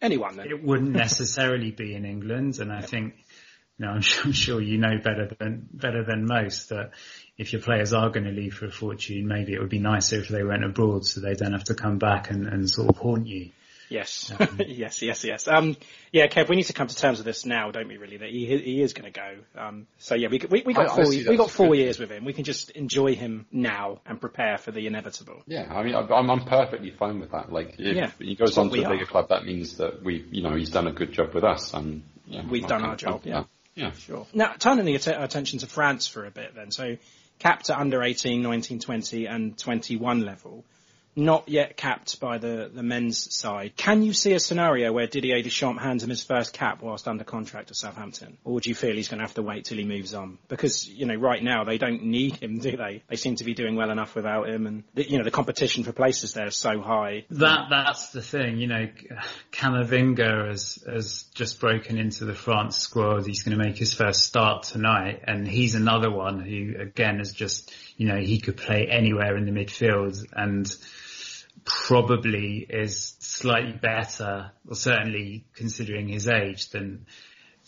[0.00, 0.48] Anyone then?
[0.48, 2.58] it wouldn't necessarily be in England.
[2.58, 3.14] And I think,
[3.78, 6.92] you know, I'm sure, I'm sure you know better than, better than most that
[7.38, 10.16] if your players are going to leave for a fortune, maybe it would be nicer
[10.20, 12.96] if they went abroad so they don't have to come back and, and sort of
[12.96, 13.50] haunt you.
[13.88, 15.46] Yes, yes, yes, yes.
[15.46, 15.76] Um,
[16.10, 17.98] yeah, Kev, we need to come to terms with this now, don't we?
[17.98, 19.36] Really, that he he is going to go.
[19.56, 21.78] Um, so yeah, we we, we got I- I four we got four good.
[21.78, 22.24] years with him.
[22.24, 25.40] We can just enjoy him now and prepare for the inevitable.
[25.46, 27.52] Yeah, I mean, I- I'm, I'm perfectly fine with that.
[27.52, 29.06] Like, if Yeah, he goes on to we a bigger are.
[29.06, 32.02] club, that means that we, you know, he's done a good job with us, and
[32.26, 33.42] yeah, We've I done our job, yeah.
[33.42, 33.46] that.
[33.76, 33.92] Yeah.
[33.92, 34.26] Sure.
[34.34, 36.72] Now, turning the att- attention to France for a bit then.
[36.72, 36.96] So,
[37.38, 40.64] capped at under 18, 19, 20 and 21 level.
[41.16, 43.72] Not yet capped by the, the men's side.
[43.76, 47.24] Can you see a scenario where Didier Deschamps hands him his first cap whilst under
[47.24, 48.36] contract at Southampton?
[48.44, 50.38] Or would you feel he's going to have to wait till he moves on?
[50.48, 53.02] Because, you know, right now they don't need him, do they?
[53.08, 55.84] They seem to be doing well enough without him and, the, you know, the competition
[55.84, 57.24] for places there is so high.
[57.30, 58.88] That that's the thing, you know.
[59.52, 63.26] Camavinga has has just broken into the France squad.
[63.26, 67.32] He's going to make his first start tonight, and he's another one who, again, is
[67.32, 70.74] just you know he could play anywhere in the midfield and
[71.66, 77.06] probably is slightly better, or certainly considering his age than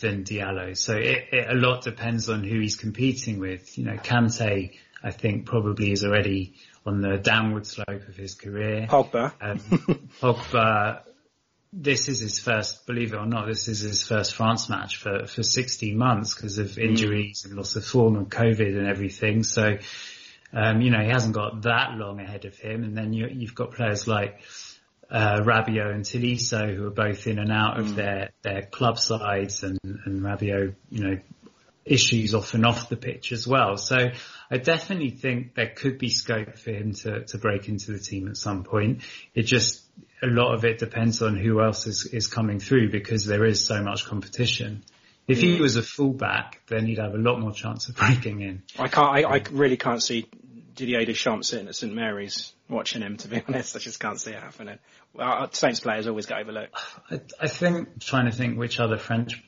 [0.01, 0.77] than Diallo.
[0.77, 3.77] So it, it a lot depends on who he's competing with.
[3.77, 6.55] You know, Kante, I think probably is already
[6.87, 8.87] on the downward slope of his career.
[8.89, 9.33] Pogba.
[9.41, 9.59] Um,
[10.21, 11.03] Pogba,
[11.73, 15.27] this is his first, believe it or not, this is his first France match for,
[15.27, 19.43] for 16 months because of injuries and loss of form and COVID and everything.
[19.43, 19.79] So,
[20.53, 22.85] um, you know, he hasn't got that long ahead of him.
[22.85, 24.41] And then you, you've got players like,
[25.11, 29.63] uh, Rabiot and Tolisso who are both in and out of their, their club sides
[29.63, 31.19] and, and Rabiot, you know,
[31.85, 33.77] issues off and off the pitch as well.
[33.77, 33.97] So
[34.51, 38.29] I definitely think there could be scope for him to, to break into the team
[38.29, 39.03] at some point.
[39.35, 39.83] It just,
[40.23, 43.65] a lot of it depends on who else is, is coming through because there is
[43.65, 44.85] so much competition.
[45.27, 48.63] If he was a fullback, then he'd have a lot more chance of breaking in.
[48.79, 49.09] I can't.
[49.09, 50.27] I, I really can't see
[50.79, 53.17] Didier Deschamps sitting at St Mary's watching him.
[53.19, 54.79] To be honest, I just can't see it happening.
[55.13, 56.75] Well, our Saints players always get overlooked.
[57.11, 59.43] I, I think trying to think which other French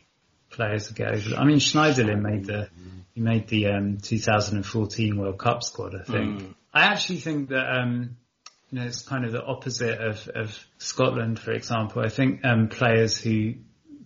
[0.51, 1.37] players get over.
[1.37, 2.69] I mean, Schneiderlin made the
[3.15, 5.95] he made the um, 2014 World Cup squad.
[5.95, 6.41] I think.
[6.41, 6.55] Mm.
[6.75, 8.17] I actually think that um,
[8.71, 12.03] you know it's kind of the opposite of, of Scotland, for example.
[12.05, 13.55] I think um, players who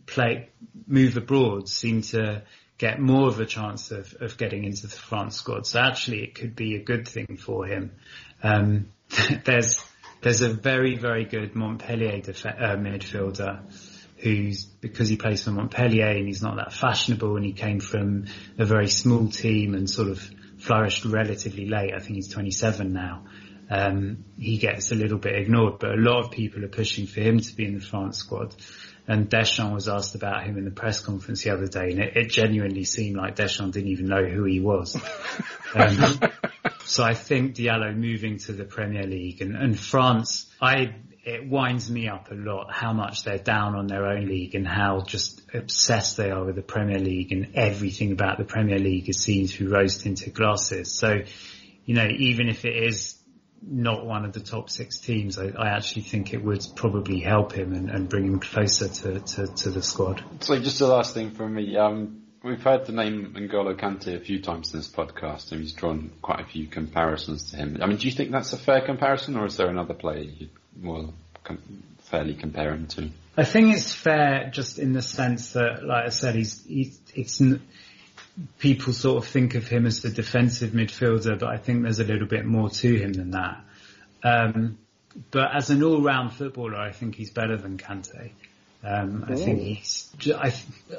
[0.06, 0.50] play
[0.86, 2.42] move abroad seem to
[2.78, 5.66] get more of a chance of, of getting into the France squad.
[5.66, 7.92] So actually, it could be a good thing for him.
[8.42, 8.88] Um,
[9.44, 9.78] there's
[10.22, 13.60] there's a very very good Montpellier def- uh, midfielder
[14.18, 18.26] who's because he plays for Montpellier and he's not that fashionable and he came from
[18.58, 20.18] a very small team and sort of
[20.58, 21.92] flourished relatively late.
[21.94, 23.24] I think he's 27 now.
[23.70, 27.20] Um, he gets a little bit ignored, but a lot of people are pushing for
[27.20, 28.54] him to be in the France squad.
[29.06, 32.16] And Deschamps was asked about him in the press conference the other day, and it,
[32.16, 34.96] it genuinely seemed like Deschamps didn't even know who he was.
[35.74, 36.20] um,
[36.84, 41.90] so I think Diallo moving to the Premier League and, and France, I it winds
[41.90, 45.40] me up a lot how much they're down on their own league and how just
[45.54, 49.48] obsessed they are with the Premier League and everything about the Premier League is seen
[49.48, 50.92] through rose tinted glasses.
[50.92, 51.22] So,
[51.86, 53.14] you know, even if it is
[53.66, 57.52] not one of the top six teams, I, I actually think it would probably help
[57.52, 60.22] him and, and bring him closer to, to, to, the squad.
[60.40, 64.20] So just the last thing from me, um, we've heard the name N'Golo Kante a
[64.20, 67.78] few times in this podcast and he's drawn quite a few comparisons to him.
[67.82, 70.48] I mean, do you think that's a fair comparison or is there another player you
[70.82, 73.10] well, com- fairly him to?
[73.36, 77.40] I think it's fair just in the sense that, like I said, he's, he's it's,
[78.58, 82.04] people sort of think of him as the defensive midfielder, but I think there's a
[82.04, 83.64] little bit more to him than that.
[84.22, 84.78] Um,
[85.30, 88.32] but as an all-round footballer, I think he's better than Kante.
[88.82, 90.52] Um, I think he's, I,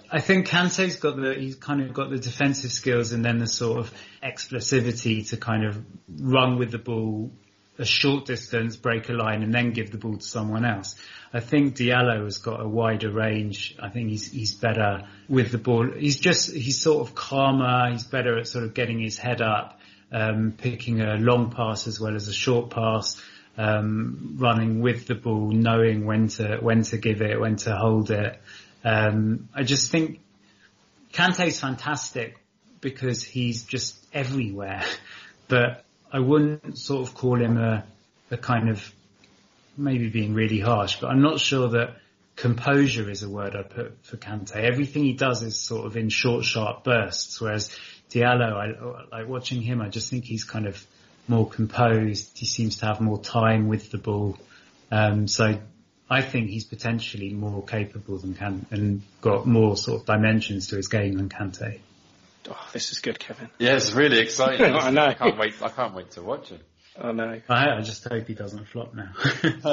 [0.10, 3.48] I think Kante's got the, he's kind of got the defensive skills and then the
[3.48, 3.94] sort of
[4.24, 5.84] explosivity to kind of
[6.20, 7.32] run with the ball
[7.78, 10.96] a short distance, break a line, and then give the ball to someone else.
[11.34, 13.76] I think Diallo has got a wider range.
[13.80, 15.90] I think he's he's better with the ball.
[15.92, 17.92] He's just he's sort of calmer.
[17.92, 19.80] He's better at sort of getting his head up,
[20.12, 23.22] um, picking a long pass as well as a short pass,
[23.58, 28.12] um, running with the ball, knowing when to when to give it, when to hold
[28.12, 28.40] it.
[28.86, 30.22] Um, I just think
[31.12, 32.38] Kante's fantastic
[32.80, 34.84] because he's just everywhere,
[35.50, 35.84] but
[36.16, 37.84] I wouldn't sort of call him a,
[38.32, 38.90] a kind of
[39.76, 41.98] maybe being really harsh, but I'm not sure that
[42.38, 44.56] composure is a word I put for Kante.
[44.56, 47.70] Everything he does is sort of in short, sharp bursts, whereas
[48.10, 48.56] Diallo,
[49.12, 49.82] I like watching him.
[49.82, 50.82] I just think he's kind of
[51.28, 52.38] more composed.
[52.38, 54.38] He seems to have more time with the ball.
[54.92, 55.60] Um, so
[56.10, 60.78] I think he's potentially more capable than Kante and got more sort of dimensions to
[60.78, 61.82] his game than Kante.
[62.50, 63.50] Oh, this is good, Kevin.
[63.60, 64.74] Yeah, it's really exciting.
[64.76, 65.06] I know.
[65.06, 65.56] I can't wait.
[65.62, 66.62] I can't wait to watch it.
[66.98, 67.42] I know.
[67.50, 69.12] I, I just hope he doesn't flop now.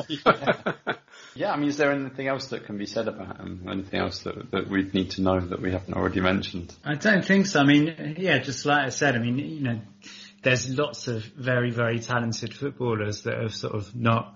[0.08, 0.72] yeah.
[1.34, 3.66] yeah, I mean, is there anything else that can be said about him?
[3.70, 6.74] Anything else that that we need to know that we haven't already mentioned?
[6.84, 7.60] I don't think so.
[7.60, 9.80] I mean, yeah, just like I said, I mean, you know,
[10.42, 14.34] there's lots of very, very talented footballers that have sort of not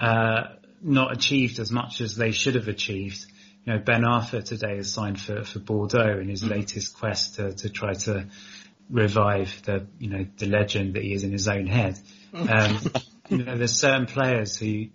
[0.00, 3.24] uh, not achieved as much as they should have achieved
[3.64, 6.50] you know, Ben Arfa today has signed for, for Bordeaux in his mm.
[6.50, 8.26] latest quest to, to try to
[8.90, 11.98] revive the, you know, the legend that he is in his own head.
[12.32, 12.78] Um,
[13.28, 14.86] you know, there's certain players who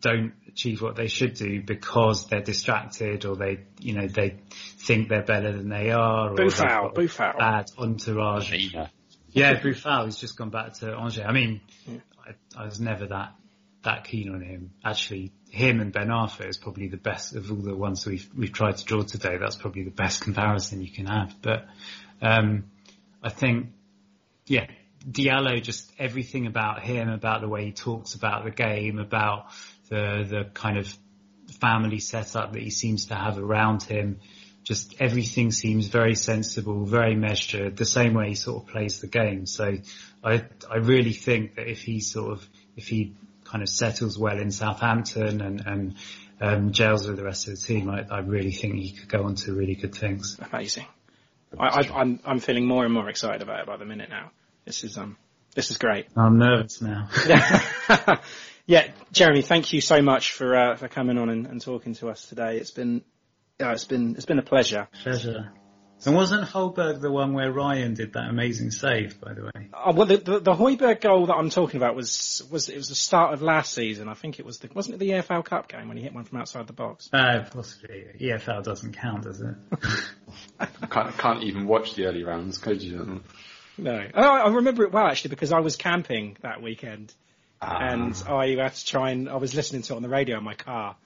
[0.00, 5.08] don't achieve what they should do because they're distracted or they, you know, they think
[5.08, 6.30] they're better than they are.
[6.30, 7.38] Or Boufal, Boufal.
[7.38, 8.52] Bad entourage.
[8.52, 8.88] Yeah,
[9.30, 11.24] yeah Boufal has just gone back to Angers.
[11.26, 11.98] I mean, yeah.
[12.26, 13.34] I, I was never that
[13.82, 14.72] that keen on him.
[14.84, 18.52] Actually, him and Ben Arfa is probably the best of all the ones we've we've
[18.52, 19.38] tried to draw today.
[19.38, 21.34] That's probably the best comparison you can have.
[21.40, 21.66] But
[22.20, 22.64] um,
[23.22, 23.68] I think,
[24.46, 24.66] yeah,
[25.08, 29.46] Diallo, just everything about him, about the way he talks about the game, about
[29.88, 30.92] the the kind of
[31.60, 34.20] family setup that he seems to have around him.
[34.64, 39.06] Just everything seems very sensible, very measured, the same way he sort of plays the
[39.06, 39.46] game.
[39.46, 39.78] So
[40.22, 43.14] I I really think that if he sort of if he
[43.50, 45.94] kind of settles well in Southampton and, and
[46.40, 49.24] um, gels with the rest of the team, I, I really think he could go
[49.24, 50.38] on to really good things.
[50.52, 50.86] Amazing.
[51.58, 54.30] I, am I'm, I'm feeling more and more excited about it by the minute now.
[54.64, 55.16] This is um
[55.54, 56.06] this is great.
[56.14, 57.08] I'm nervous now.
[58.66, 62.08] yeah, Jeremy, thank you so much for uh, for coming on and, and talking to
[62.10, 62.58] us today.
[62.58, 63.02] It's been
[63.60, 64.88] uh, it's been it's been a pleasure.
[65.02, 65.50] Pleasure.
[66.06, 69.68] And wasn't Højbjerg the one where Ryan did that amazing save, by the way?
[69.74, 72.88] Oh, well, the, the, the Højbjerg goal that I'm talking about was was it was
[72.88, 74.08] the start of last season.
[74.08, 76.24] I think it was the wasn't it the EFL Cup game when he hit one
[76.24, 77.10] from outside the box?
[77.12, 78.06] Uh, possibly.
[78.20, 79.54] EFL doesn't count, does it?
[80.90, 83.22] can't, can't even watch the early rounds, could you?
[83.76, 84.06] No.
[84.14, 87.12] Oh, I remember it well actually because I was camping that weekend,
[87.60, 87.76] ah.
[87.80, 90.44] and I had to try and I was listening to it on the radio in
[90.44, 90.96] my car.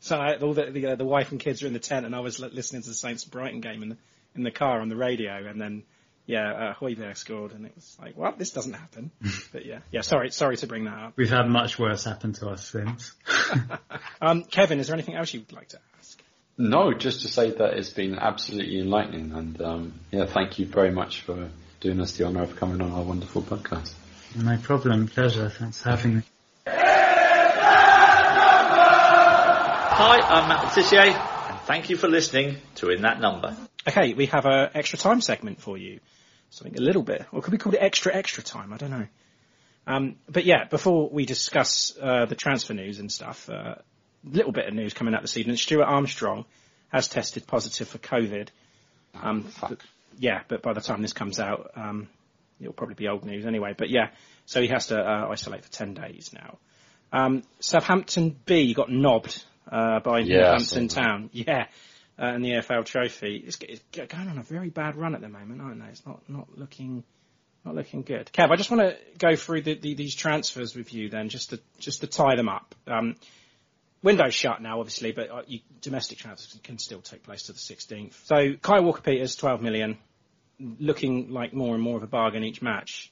[0.00, 2.14] So I, all the the, uh, the wife and kids were in the tent, and
[2.14, 3.96] I was listening to the Saints Brighton game, and
[4.34, 5.84] in the car on the radio, and then
[6.26, 9.10] yeah, uh, Højbjerg scored, and it was like, well, This doesn't happen.
[9.52, 10.02] but yeah, yeah.
[10.02, 11.12] Sorry, sorry to bring that up.
[11.16, 13.12] We've had much worse happen to us since.
[14.20, 16.22] um, Kevin, is there anything else you'd like to ask?
[16.58, 20.92] No, just to say that it's been absolutely enlightening, and um, yeah, thank you very
[20.92, 21.50] much for
[21.80, 23.92] doing us the honour of coming on our wonderful podcast.
[24.36, 25.50] No problem, pleasure.
[25.50, 26.22] Thanks for having me.
[29.94, 31.14] Hi, I'm Matt Letitia, and
[31.66, 33.56] thank you for listening to In That Number.
[33.86, 36.00] Okay, we have an extra time segment for you.
[36.50, 38.72] Something a little bit, or could we call it extra extra time?
[38.72, 39.06] I don't know.
[39.86, 43.76] Um, but yeah, before we discuss uh, the transfer news and stuff, uh,
[44.24, 45.56] little bit of news coming out this evening.
[45.56, 46.44] Stuart Armstrong
[46.88, 48.48] has tested positive for COVID.
[49.20, 49.80] Um, but-
[50.18, 52.06] yeah, but by the time this comes out, um,
[52.60, 53.74] it'll probably be old news anyway.
[53.76, 54.10] But yeah,
[54.44, 56.58] so he has to uh, isolate for 10 days now.
[57.12, 60.88] Um, Southampton B got knobbed uh, by Yeah, Northampton.
[60.88, 61.30] Town.
[61.32, 61.66] Yeah,
[62.20, 63.42] uh, in the EFL Trophy.
[63.46, 65.88] It's, it's going on a very bad run at the moment, aren't they?
[65.88, 67.04] It's not not looking
[67.64, 68.30] not looking good.
[68.32, 71.50] Kev, I just want to go through the, the, these transfers with you then, just
[71.50, 72.74] to just to tie them up.
[72.86, 73.16] Um,
[74.02, 77.58] window's shut now, obviously, but uh, you, domestic transfers can still take place to the
[77.58, 78.14] 16th.
[78.26, 79.98] So Kyle Walker-Peters, 12 million,
[80.58, 83.11] looking like more and more of a bargain each match.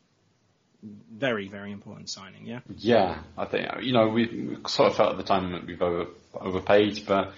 [0.83, 2.61] Very, very important signing, yeah.
[2.76, 6.07] Yeah, I think you know we, sort of felt at the time that we've over,
[6.35, 7.33] overpaid, but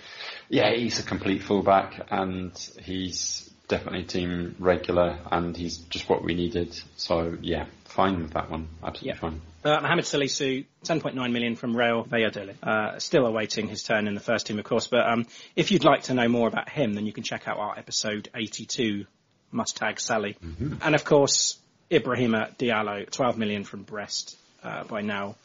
[0.48, 6.34] yeah, he's a complete fullback and he's definitely team regular and he's just what we
[6.34, 6.78] needed.
[6.96, 9.18] So yeah, fine with that one, absolutely Yeah.
[9.20, 9.40] fine.
[9.64, 12.56] Uh, Mohamed Salisu, 10.9 million from Real Valladolid.
[12.62, 14.88] Uh, still awaiting his turn in the first team, of course.
[14.88, 15.26] But um,
[15.56, 18.28] if you'd like to know more about him, then you can check out our episode
[18.34, 19.06] 82,
[19.52, 20.36] Must Tag Sally.
[20.82, 21.58] And of course,
[21.92, 24.36] Ibrahima Diallo, 12 million from Brest.
[24.64, 25.36] Uh, by now,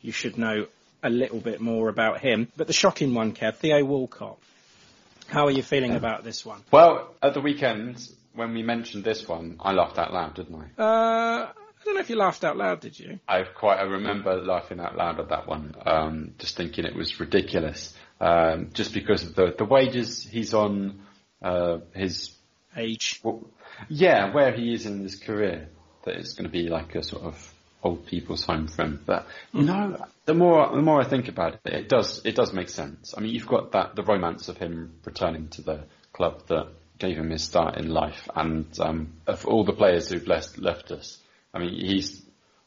[0.00, 0.66] you should know
[1.02, 2.48] a little bit more about him.
[2.56, 4.38] But the shocking one, Kev, Theo Walcott.
[5.26, 6.60] How are you feeling about this one?
[6.70, 10.80] Well, at the weekend when we mentioned this one, I laughed out loud, didn't I?
[10.80, 13.18] Uh, I don't know if you laughed out loud, did you?
[13.26, 17.18] I quite I remember laughing out loud at that one, um, just thinking it was
[17.18, 21.00] ridiculous, um, just because of the the wages he's on,
[21.42, 22.32] uh, his
[22.76, 23.20] Age.
[23.24, 23.42] well,
[23.88, 25.70] yeah, where he is in his career,
[26.06, 29.02] that it's going to be like a sort of old people's home for him.
[29.04, 32.52] But you know, the more the more I think about it, it does it does
[32.52, 33.14] make sense.
[33.16, 37.16] I mean, you've got that the romance of him returning to the club that gave
[37.16, 41.18] him his start in life, and um, of all the players who've left left us,
[41.52, 42.22] I mean, he's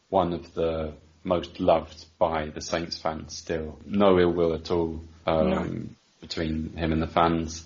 [0.09, 3.79] one of the most loved by the Saints fans still.
[3.85, 7.65] No ill will at all um, between him and the fans.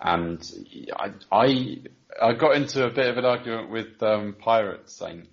[0.00, 0.42] And
[0.96, 1.78] I, I,
[2.20, 5.28] I got into a bit of an argument with um, Pirate Saint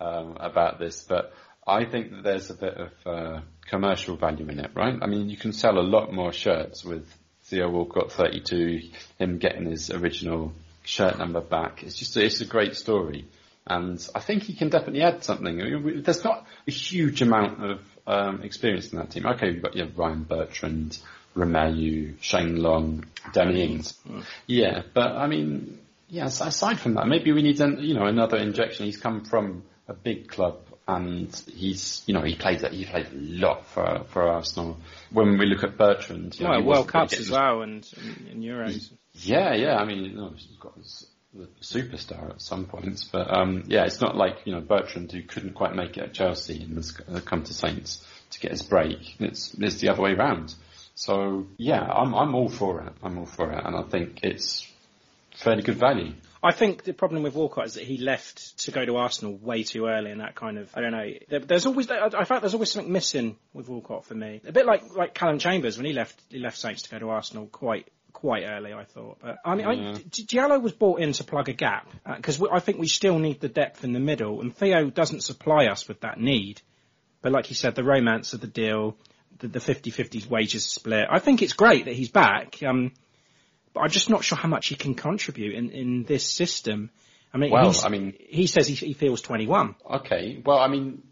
[0.00, 1.32] um, about this, but
[1.66, 4.96] I think that there's a bit of uh, commercial value in it, right?
[5.02, 7.06] I mean, you can sell a lot more shirts with
[7.44, 11.82] Theo Walcott 32, him getting his original shirt number back.
[11.82, 13.26] It's just, it's a great story.
[13.66, 16.02] And I think he can definitely add something.
[16.02, 19.26] There's not a huge amount of um, experience in that team.
[19.26, 20.98] Okay, we've got yeah, Ryan Bertrand,
[21.38, 23.94] Romeu, Shane Long, Danny Ings.
[24.46, 25.78] Yeah, but I mean,
[26.08, 28.86] yeah, as- aside from that, maybe we need an, you know another injection.
[28.86, 33.16] He's come from a big club and he's you know he played he played a
[33.16, 34.78] lot for for Arsenal.
[35.12, 37.86] When we look at Bertrand, you know, Well, World Cups as well and,
[38.30, 38.90] and, Euros.
[39.14, 39.76] yeah, yeah.
[39.76, 43.84] I mean, you know, he's got his, the superstar at some points, but um, yeah,
[43.84, 46.92] it's not like you know Bertrand who couldn't quite make it at Chelsea and has
[46.92, 49.20] come to Saints to get his break.
[49.20, 50.54] It's it's the other way round.
[50.98, 52.92] So yeah, I'm I'm all for it.
[53.04, 54.66] I'm all for it, and I think it's
[55.36, 56.14] fairly good value.
[56.42, 59.62] I think the problem with Walcott is that he left to go to Arsenal way
[59.62, 61.08] too early, and that kind of I don't know.
[61.28, 64.40] There, there's always I I felt there's always something missing with Walcott for me.
[64.44, 67.10] A bit like like Callum Chambers when he left he left Saints to go to
[67.10, 68.72] Arsenal quite quite early.
[68.72, 69.98] I thought, but I mean, I, Yeah.
[70.10, 73.20] D- Diallo was brought in to plug a gap uh, because I think we still
[73.20, 76.60] need the depth in the middle, and Theo doesn't supply us with that need.
[77.22, 78.96] But like you said, the romance of the deal,
[79.38, 81.06] the, the 50-50 wages split.
[81.10, 82.62] I think it's great that he's back.
[82.62, 82.92] Um,
[83.74, 86.90] but I'm just not sure how much he can contribute in, in this system.
[87.32, 89.76] I mean, Well, I mean- he says he, he feels 21.
[89.90, 91.02] Okay, well, I mean,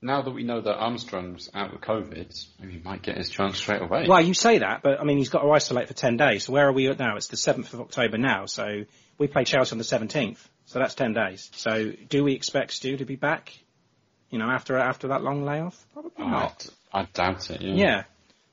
[0.00, 3.58] now that we know that Armstrong's out with COVID, maybe he might get his chance
[3.58, 4.06] straight away.
[4.08, 6.44] Well, you say that, but I mean, he's got to isolate for 10 days.
[6.44, 7.16] So where are we at now?
[7.16, 8.46] It's the 7th of October now.
[8.46, 8.84] So
[9.18, 10.38] we play Chelsea on the 17th.
[10.66, 11.50] So that's 10 days.
[11.54, 13.56] So do we expect Stu to be back,
[14.30, 15.86] you know, after, after that long layoff?
[15.92, 16.66] Probably I, not.
[16.92, 17.62] I doubt it.
[17.62, 17.74] Yeah.
[17.74, 18.04] Yeah.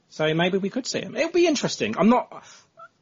[0.09, 1.15] So maybe we could see him.
[1.15, 1.95] It'll be interesting.
[1.97, 2.43] I'm not.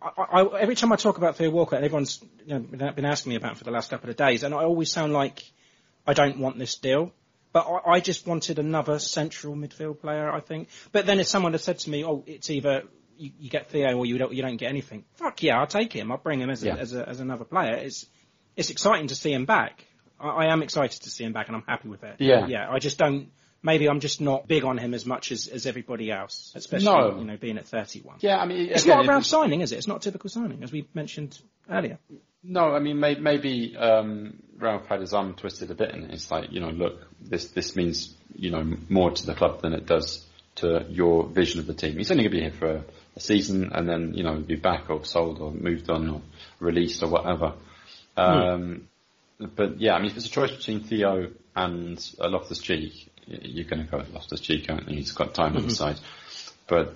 [0.01, 3.35] I, I, every time I talk about Theo Walker, everyone's you know, been asking me
[3.35, 5.43] about him for the last couple of days, and I always sound like
[6.05, 7.13] I don't want this deal.
[7.53, 10.67] But I, I just wanted another central midfield player, I think.
[10.91, 12.83] But then if someone had said to me, "Oh, it's either
[13.17, 15.93] you, you get Theo or you don't, you don't get anything," fuck yeah, I'll take
[15.93, 16.11] him.
[16.11, 16.75] I'll bring him as a, Yeah.
[16.75, 17.75] as, a, as another player.
[17.75, 18.05] It's
[18.55, 19.85] it's exciting to see him back.
[20.19, 22.17] I, I am excited to see him back, and I'm happy with it.
[22.19, 22.47] Yeah.
[22.47, 22.69] yeah.
[22.69, 23.29] I just don't.
[23.67, 27.17] Maybe I'm just not big on him as much as, as everybody else, especially No.
[27.19, 28.15] you know being at 31.
[28.21, 29.77] Yeah, I mean, It's again, not a round was- signing, is it?
[29.77, 31.37] It's not a typical signing, as we mentioned
[31.69, 31.97] earlier.
[32.43, 36.31] No, I mean may, maybe um, Ralph had his arm twisted a bit, and it's
[36.31, 39.85] like you know, look, this this means you know more to the club than it
[39.85, 40.25] does
[40.61, 41.97] to your vision of the team.
[41.97, 42.83] He's only going to be here for a,
[43.17, 46.21] a season, and then you know be back or sold or moved on or
[46.59, 47.53] released or whatever.
[48.15, 48.87] Um,
[49.39, 53.65] But yeah, I mean, if it's a choice between Theo and uh, Loftus Cheek, you're
[53.65, 54.97] going to go with Loftus Cheek, aren't you?
[54.97, 55.99] He's got time on his side.
[56.67, 56.95] but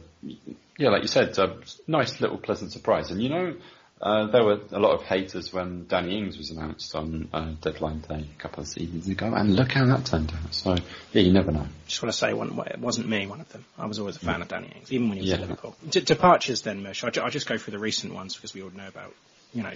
[0.78, 1.58] yeah, like you said, a
[1.88, 3.12] nice little pleasant surprise.
[3.12, 3.56] And you know,
[4.02, 8.00] uh, there were a lot of haters when Danny Ings was announced on uh, deadline
[8.00, 10.54] day a couple of seasons ago, and look how that turned out.
[10.54, 10.76] So
[11.14, 11.68] yeah, you never know.
[11.88, 13.64] Just want to say one, it wasn't me, one of them.
[13.78, 15.36] I was always a fan of Danny Ings, even when he was Yeah.
[15.36, 15.76] at Liverpool.
[15.90, 17.04] D- departures then, Mush.
[17.04, 19.14] I'll, ju- I'll just go through the recent ones because we all know about,
[19.54, 19.74] you know,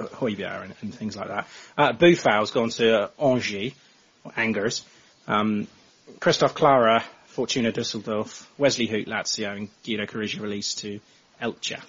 [0.00, 1.48] uh, Højbjerg and, and things like that.
[1.78, 3.72] Uh, Boufal's gone to Angers,
[4.24, 4.84] or Angers.
[5.26, 5.66] Um,
[6.20, 11.00] Christoph Klarer, Fortuna Düsseldorf, Wesley Hoedt, Lazio, and Guido Carrillo released to
[11.40, 11.80] Elche.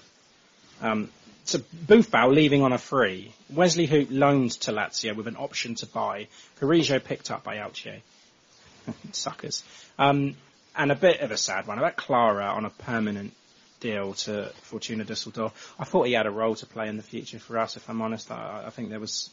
[0.81, 1.09] Um,
[1.43, 3.31] so Boufal leaving on a free.
[3.49, 6.27] Wesley Hoedt loaned to Lazio with an option to buy.
[6.59, 8.01] Carrillo picked up by Elche.
[9.11, 9.63] Suckers.
[9.99, 10.35] Um,
[10.75, 13.33] and a bit of a sad one about Clara on a permanent
[13.79, 15.51] deal to Fortuna Düsseldorf.
[15.79, 17.77] I thought he had a role to play in the future for us.
[17.77, 19.29] If I'm honest, I, I think there was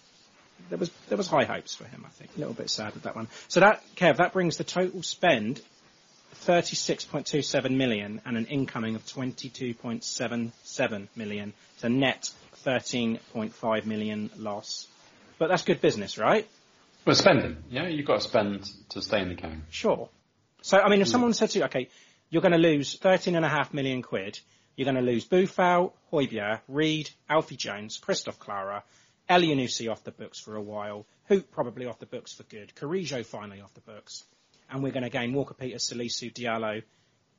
[0.68, 2.04] there was there was high hopes for him.
[2.06, 3.28] I think a little bit sad with that one.
[3.48, 5.60] So that Kev, that brings the total spend
[6.46, 12.30] 36.27 million and an incoming of 22.77 million to net
[12.64, 14.86] 13.5 million loss.
[15.38, 16.48] But that's good business, right?
[17.04, 17.56] Well, spending.
[17.70, 19.64] Yeah, you've got to spend to stay in the game.
[19.70, 20.08] Sure.
[20.62, 21.88] So, I mean, if someone said to you, okay,
[22.30, 24.38] you're going to lose 13.5 million quid,
[24.76, 28.82] you're going to lose Boufal, Højbjerg, Reed, Alfie Jones, Christoph Klarer,
[29.28, 33.22] Elyounoussi off the books for a while, Hoedt probably off the books for good, Carrillo
[33.22, 34.24] finally off the books,
[34.70, 36.82] and we're going to gain Walker-Peters, Salisu, Diallo,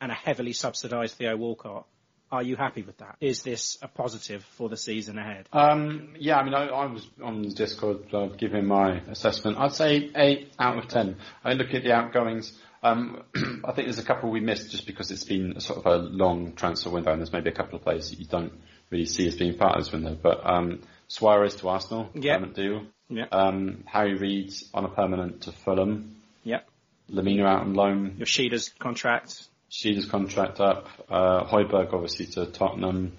[0.02, 1.86] and a heavily subsidised Theo Walcott.
[2.32, 3.18] Are you happy with that?
[3.22, 5.48] Is this a positive for the season ahead?
[5.54, 9.60] Um, yeah, I mean, I, I was on Discord uh, giving my assessment.
[9.60, 11.18] I'd say eight out of ten.
[11.44, 12.58] I look at the outgoings.
[12.82, 13.22] Um,
[13.64, 16.54] I think there's a couple we missed just because it's been sort of a long
[16.54, 18.54] transfer window, and there's maybe a couple of players that you don't
[18.90, 20.18] really see as being part of this window.
[20.20, 20.82] But um,
[21.14, 22.36] Suarez to Arsenal, Yeah.
[22.38, 22.82] permanent deal.
[23.10, 23.26] Yeah.
[23.32, 26.16] Um, Harry Reed on a permanent to Fulham.
[26.44, 26.68] Yep.
[27.12, 28.16] Lemina out on loan.
[28.20, 29.48] Yoshida's contract.
[29.70, 30.88] Sheeda's contract up.
[31.10, 33.12] Uh, Højbjerg obviously to Tottenham.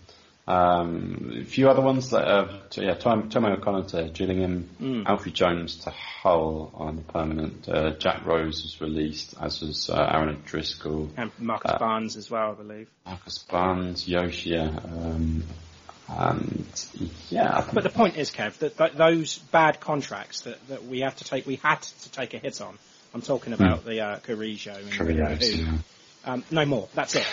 [0.47, 5.07] Um, a few other ones that to, yeah, Tom, Tommy O'Connor to Gillingham, Mm.
[5.07, 7.67] Alfie Jones to Hull on a permanent.
[7.69, 11.11] Uh, Jack Rose was released, as was uh, Aaron Driscoll.
[11.17, 12.89] And Marcus Uh, Barnes as well, I believe.
[13.07, 15.45] Marcus Barnes, Yoshia, um,
[16.09, 16.67] and
[17.31, 21.17] yeah, But the point is, Kev, that, that those bad contracts that, that we have
[21.17, 22.79] to take, we had to take a hit on.
[23.15, 25.79] I'm talking about the uh, Carrillo and Carrillos, yeah.
[26.25, 26.89] um, no more.
[26.95, 27.27] That's it.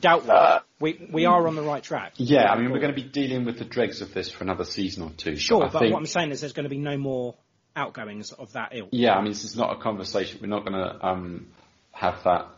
[0.00, 2.14] Doubt we we are on the right track.
[2.16, 4.64] Yeah, I mean, we're going to be dealing with the dregs of this for another
[4.64, 5.36] season or two.
[5.36, 7.34] Sure, I but think, what I'm saying is there's going to be no more
[7.74, 8.88] outgoings of that ilk.
[8.92, 10.38] Yeah, I mean, this is not a conversation.
[10.40, 11.48] We're not going to um,
[11.92, 12.48] have that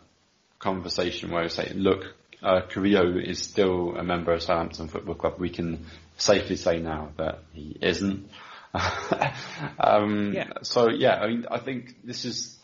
[0.58, 2.04] conversation where we say, look,
[2.43, 5.34] uh, Carrillo is still a member of Southampton Football Club.
[5.38, 5.86] We can
[6.16, 8.30] safely say now that he isn't.
[9.78, 10.53] um, Yeah.
[10.62, 12.59] So yeah, I mean, I think this is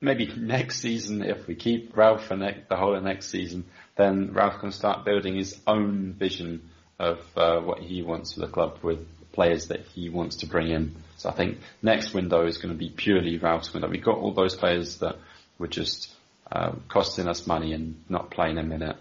[0.00, 3.64] maybe next season if we keep Ralph for ne- the whole of next season,
[3.96, 8.48] then Ralph can start building his own vision of uh, what he wants for the
[8.48, 10.94] club with players that he wants to bring in.
[11.18, 13.88] So I think next window is going to be purely Ralph's window.
[13.88, 15.16] We've got all those players that
[15.58, 16.12] were just
[16.50, 18.96] uh, costing us money and not playing a minute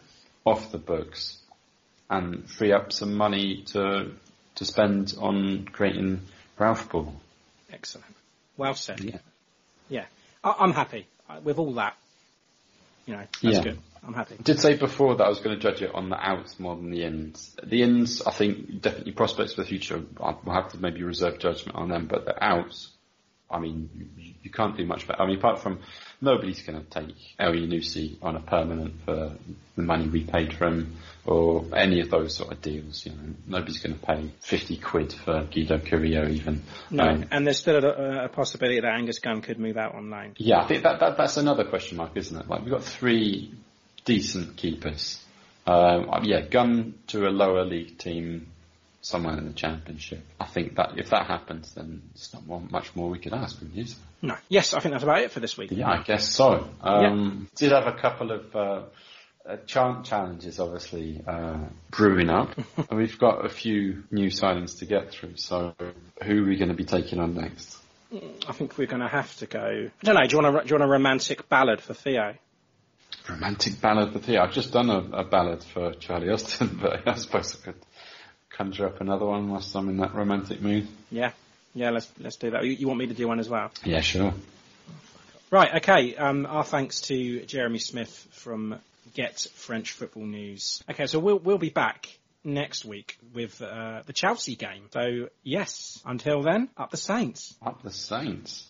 [0.45, 1.37] off the books,
[2.09, 4.11] and free up some money to
[4.55, 6.21] to spend on creating
[6.57, 7.13] Ralph Ball.
[7.71, 8.15] Excellent.
[8.57, 9.01] Well said.
[9.01, 9.17] Yeah.
[9.89, 10.05] Yeah.
[10.43, 11.97] I, I'm happy uh, with all that.
[13.05, 13.63] You know, that's Yeah.
[13.63, 13.79] good.
[14.07, 14.35] I'm happy.
[14.41, 16.91] did say before that I was going to judge it on the outs more than
[16.91, 17.55] the ins.
[17.63, 20.01] The ins, I think, definitely prospects for the future.
[20.19, 22.91] I'll have to maybe reserve judgment on them, but the outs,
[23.55, 25.21] I mean, you, you can't do much better.
[25.21, 25.79] I mean, apart from
[26.21, 29.31] nobody's going to take Elyounoussi on a permanent for
[29.75, 33.05] the money we paid for him, or any of those sort of deals.
[33.05, 36.63] You know, nobody's going to pay fifty quid for Guido Carrillo even.
[36.91, 40.09] No, Um, and there's still a, a possibility that Angus Gunn could move out on
[40.09, 40.33] loan.
[40.37, 42.47] yeah, I think that, that that's another question mark, isn't it?
[42.49, 43.53] Like we've got three
[44.03, 45.21] decent keepers.
[45.67, 48.51] Um, yeah, Gunn to a lower league team
[49.05, 50.25] somewhere in the championship.
[50.39, 53.61] I think that if that happens, then it's not more, much more we could ask,
[53.61, 54.29] really, is there?
[54.29, 54.37] No.
[54.49, 55.69] Yes, I think that's about it for this week.
[55.71, 56.67] Yeah, I guess so.
[56.81, 58.81] Um, Did have a couple of uh,
[59.47, 61.59] uh, cha- challenges, obviously, uh,
[61.91, 62.57] brewing up.
[62.77, 65.37] and we've got a few new signings to get through.
[65.37, 65.75] So,
[66.23, 67.77] who are we going to be taking on next?
[68.47, 69.59] I think we're going to have to go.
[69.59, 70.25] I don't know.
[70.25, 72.33] Do you want a, do you want a romantic ballad for Theo?
[73.29, 74.41] Romantic ballad for Theo.
[74.41, 77.85] I've just done a, a ballad for Charlie Austin, but I suppose I could
[78.55, 80.87] conjure up another one whilst I'm in that romantic mood.
[81.11, 81.31] Yeah.
[81.73, 81.91] Yeah.
[81.91, 82.63] Let's let's do that.
[82.63, 83.71] You, you want me to do one as well?
[83.83, 84.33] Yeah, sure.
[85.51, 85.75] Right.
[85.75, 86.15] Okay.
[86.15, 88.79] Um, our thanks to Jeremy Smith from
[89.13, 90.83] Get French Football News.
[90.89, 92.07] Okay, so we'll we'll be back
[92.43, 94.87] next week with uh, the Chelsea game.
[94.91, 97.55] So yes, until then, up the Saints.
[97.61, 98.69] Up the Saints.